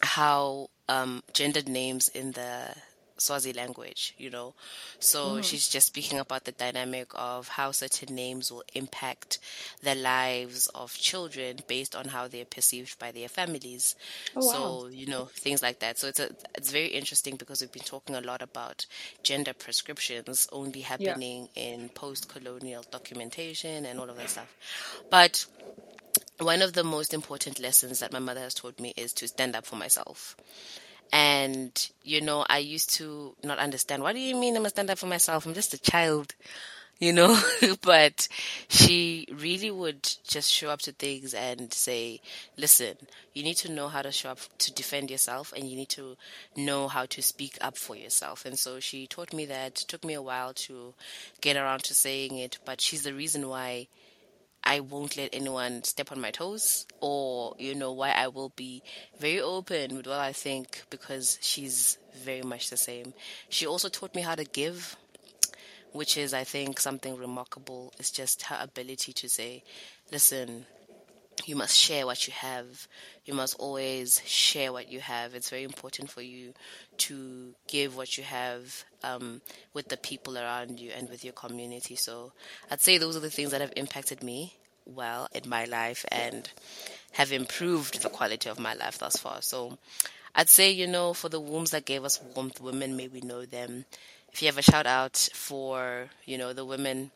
[0.00, 2.74] how um gendered names in the
[3.16, 4.54] Swazi language, you know.
[4.98, 5.44] So mm.
[5.44, 9.38] she's just speaking about the dynamic of how certain names will impact
[9.82, 13.94] the lives of children based on how they're perceived by their families.
[14.36, 14.86] Oh, so, wow.
[14.90, 15.98] you know, things like that.
[15.98, 18.86] So it's a, it's very interesting because we've been talking a lot about
[19.22, 21.62] gender prescriptions only happening yeah.
[21.62, 24.54] in post-colonial documentation and all of that stuff.
[25.10, 25.46] But
[26.38, 29.54] one of the most important lessons that my mother has taught me is to stand
[29.54, 30.36] up for myself.
[31.12, 34.90] And, you know, I used to not understand, what do you mean I must stand
[34.90, 35.46] up for myself?
[35.46, 36.34] I'm just a child,
[36.98, 37.38] you know?
[37.82, 38.26] but
[38.68, 42.20] she really would just show up to things and say,
[42.56, 42.96] listen,
[43.32, 46.16] you need to know how to show up to defend yourself and you need to
[46.56, 48.44] know how to speak up for yourself.
[48.44, 49.82] And so she taught me that.
[49.82, 50.94] It took me a while to
[51.40, 53.86] get around to saying it, but she's the reason why
[54.64, 58.82] I won't let anyone step on my toes or, you know, why I will be
[59.18, 63.12] very open with what I think because she's very much the same.
[63.50, 64.96] She also taught me how to give,
[65.92, 67.92] which is, I think, something remarkable.
[67.98, 69.62] It's just her ability to say,
[70.10, 70.66] listen,
[71.46, 72.88] you must share what you have.
[73.24, 75.34] You must always share what you have.
[75.34, 76.54] It's very important for you
[76.98, 79.40] to give what you have um,
[79.72, 81.96] with the people around you and with your community.
[81.96, 82.32] So
[82.70, 84.54] I'd say those are the things that have impacted me
[84.86, 86.48] well in my life and
[87.12, 89.40] have improved the quality of my life thus far.
[89.42, 89.78] So
[90.34, 93.44] I'd say, you know, for the wombs that gave us warmth, women, may we know
[93.44, 93.84] them.
[94.32, 97.12] If you have a shout out for, you know, the women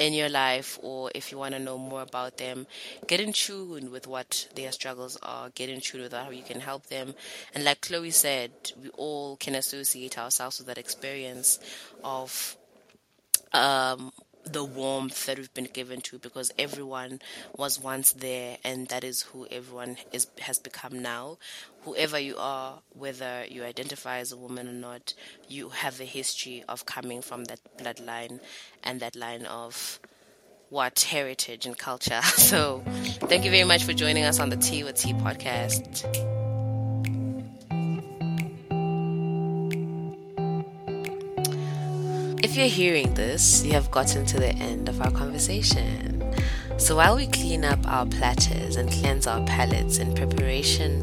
[0.00, 2.66] in your life or if you want to know more about them,
[3.06, 6.58] get in tune with what their struggles are, get in tune with how you can
[6.58, 7.14] help them.
[7.54, 8.50] And like Chloe said,
[8.82, 11.58] we all can associate ourselves with that experience
[12.02, 12.56] of
[13.52, 14.10] um,
[14.44, 17.20] the warmth that we've been given to because everyone
[17.56, 21.38] was once there and that is who everyone is has become now.
[21.82, 25.14] Whoever you are whether you identify as a woman or not
[25.48, 28.40] you have a history of coming from that bloodline
[28.82, 30.00] and that line of
[30.70, 32.20] what heritage and culture.
[32.36, 32.82] So
[33.28, 36.39] thank you very much for joining us on the tea with tea podcast
[42.42, 46.34] If you're hearing this, you have gotten to the end of our conversation.
[46.78, 51.02] So while we clean up our platters and cleanse our palates in preparation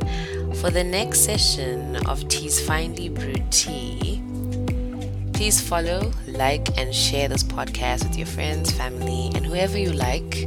[0.55, 4.19] for the next session of Tea's Finely Brewed Tea,
[5.33, 10.41] please follow, like, and share this podcast with your friends, family, and whoever you like.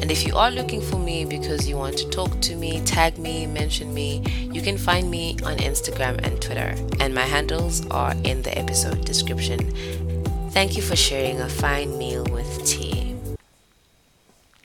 [0.00, 3.16] And if you are looking for me because you want to talk to me, tag
[3.16, 4.22] me, mention me,
[4.52, 6.74] you can find me on Instagram and Twitter.
[7.00, 9.72] And my handles are in the episode description.
[10.50, 12.97] Thank you for sharing a fine meal with tea.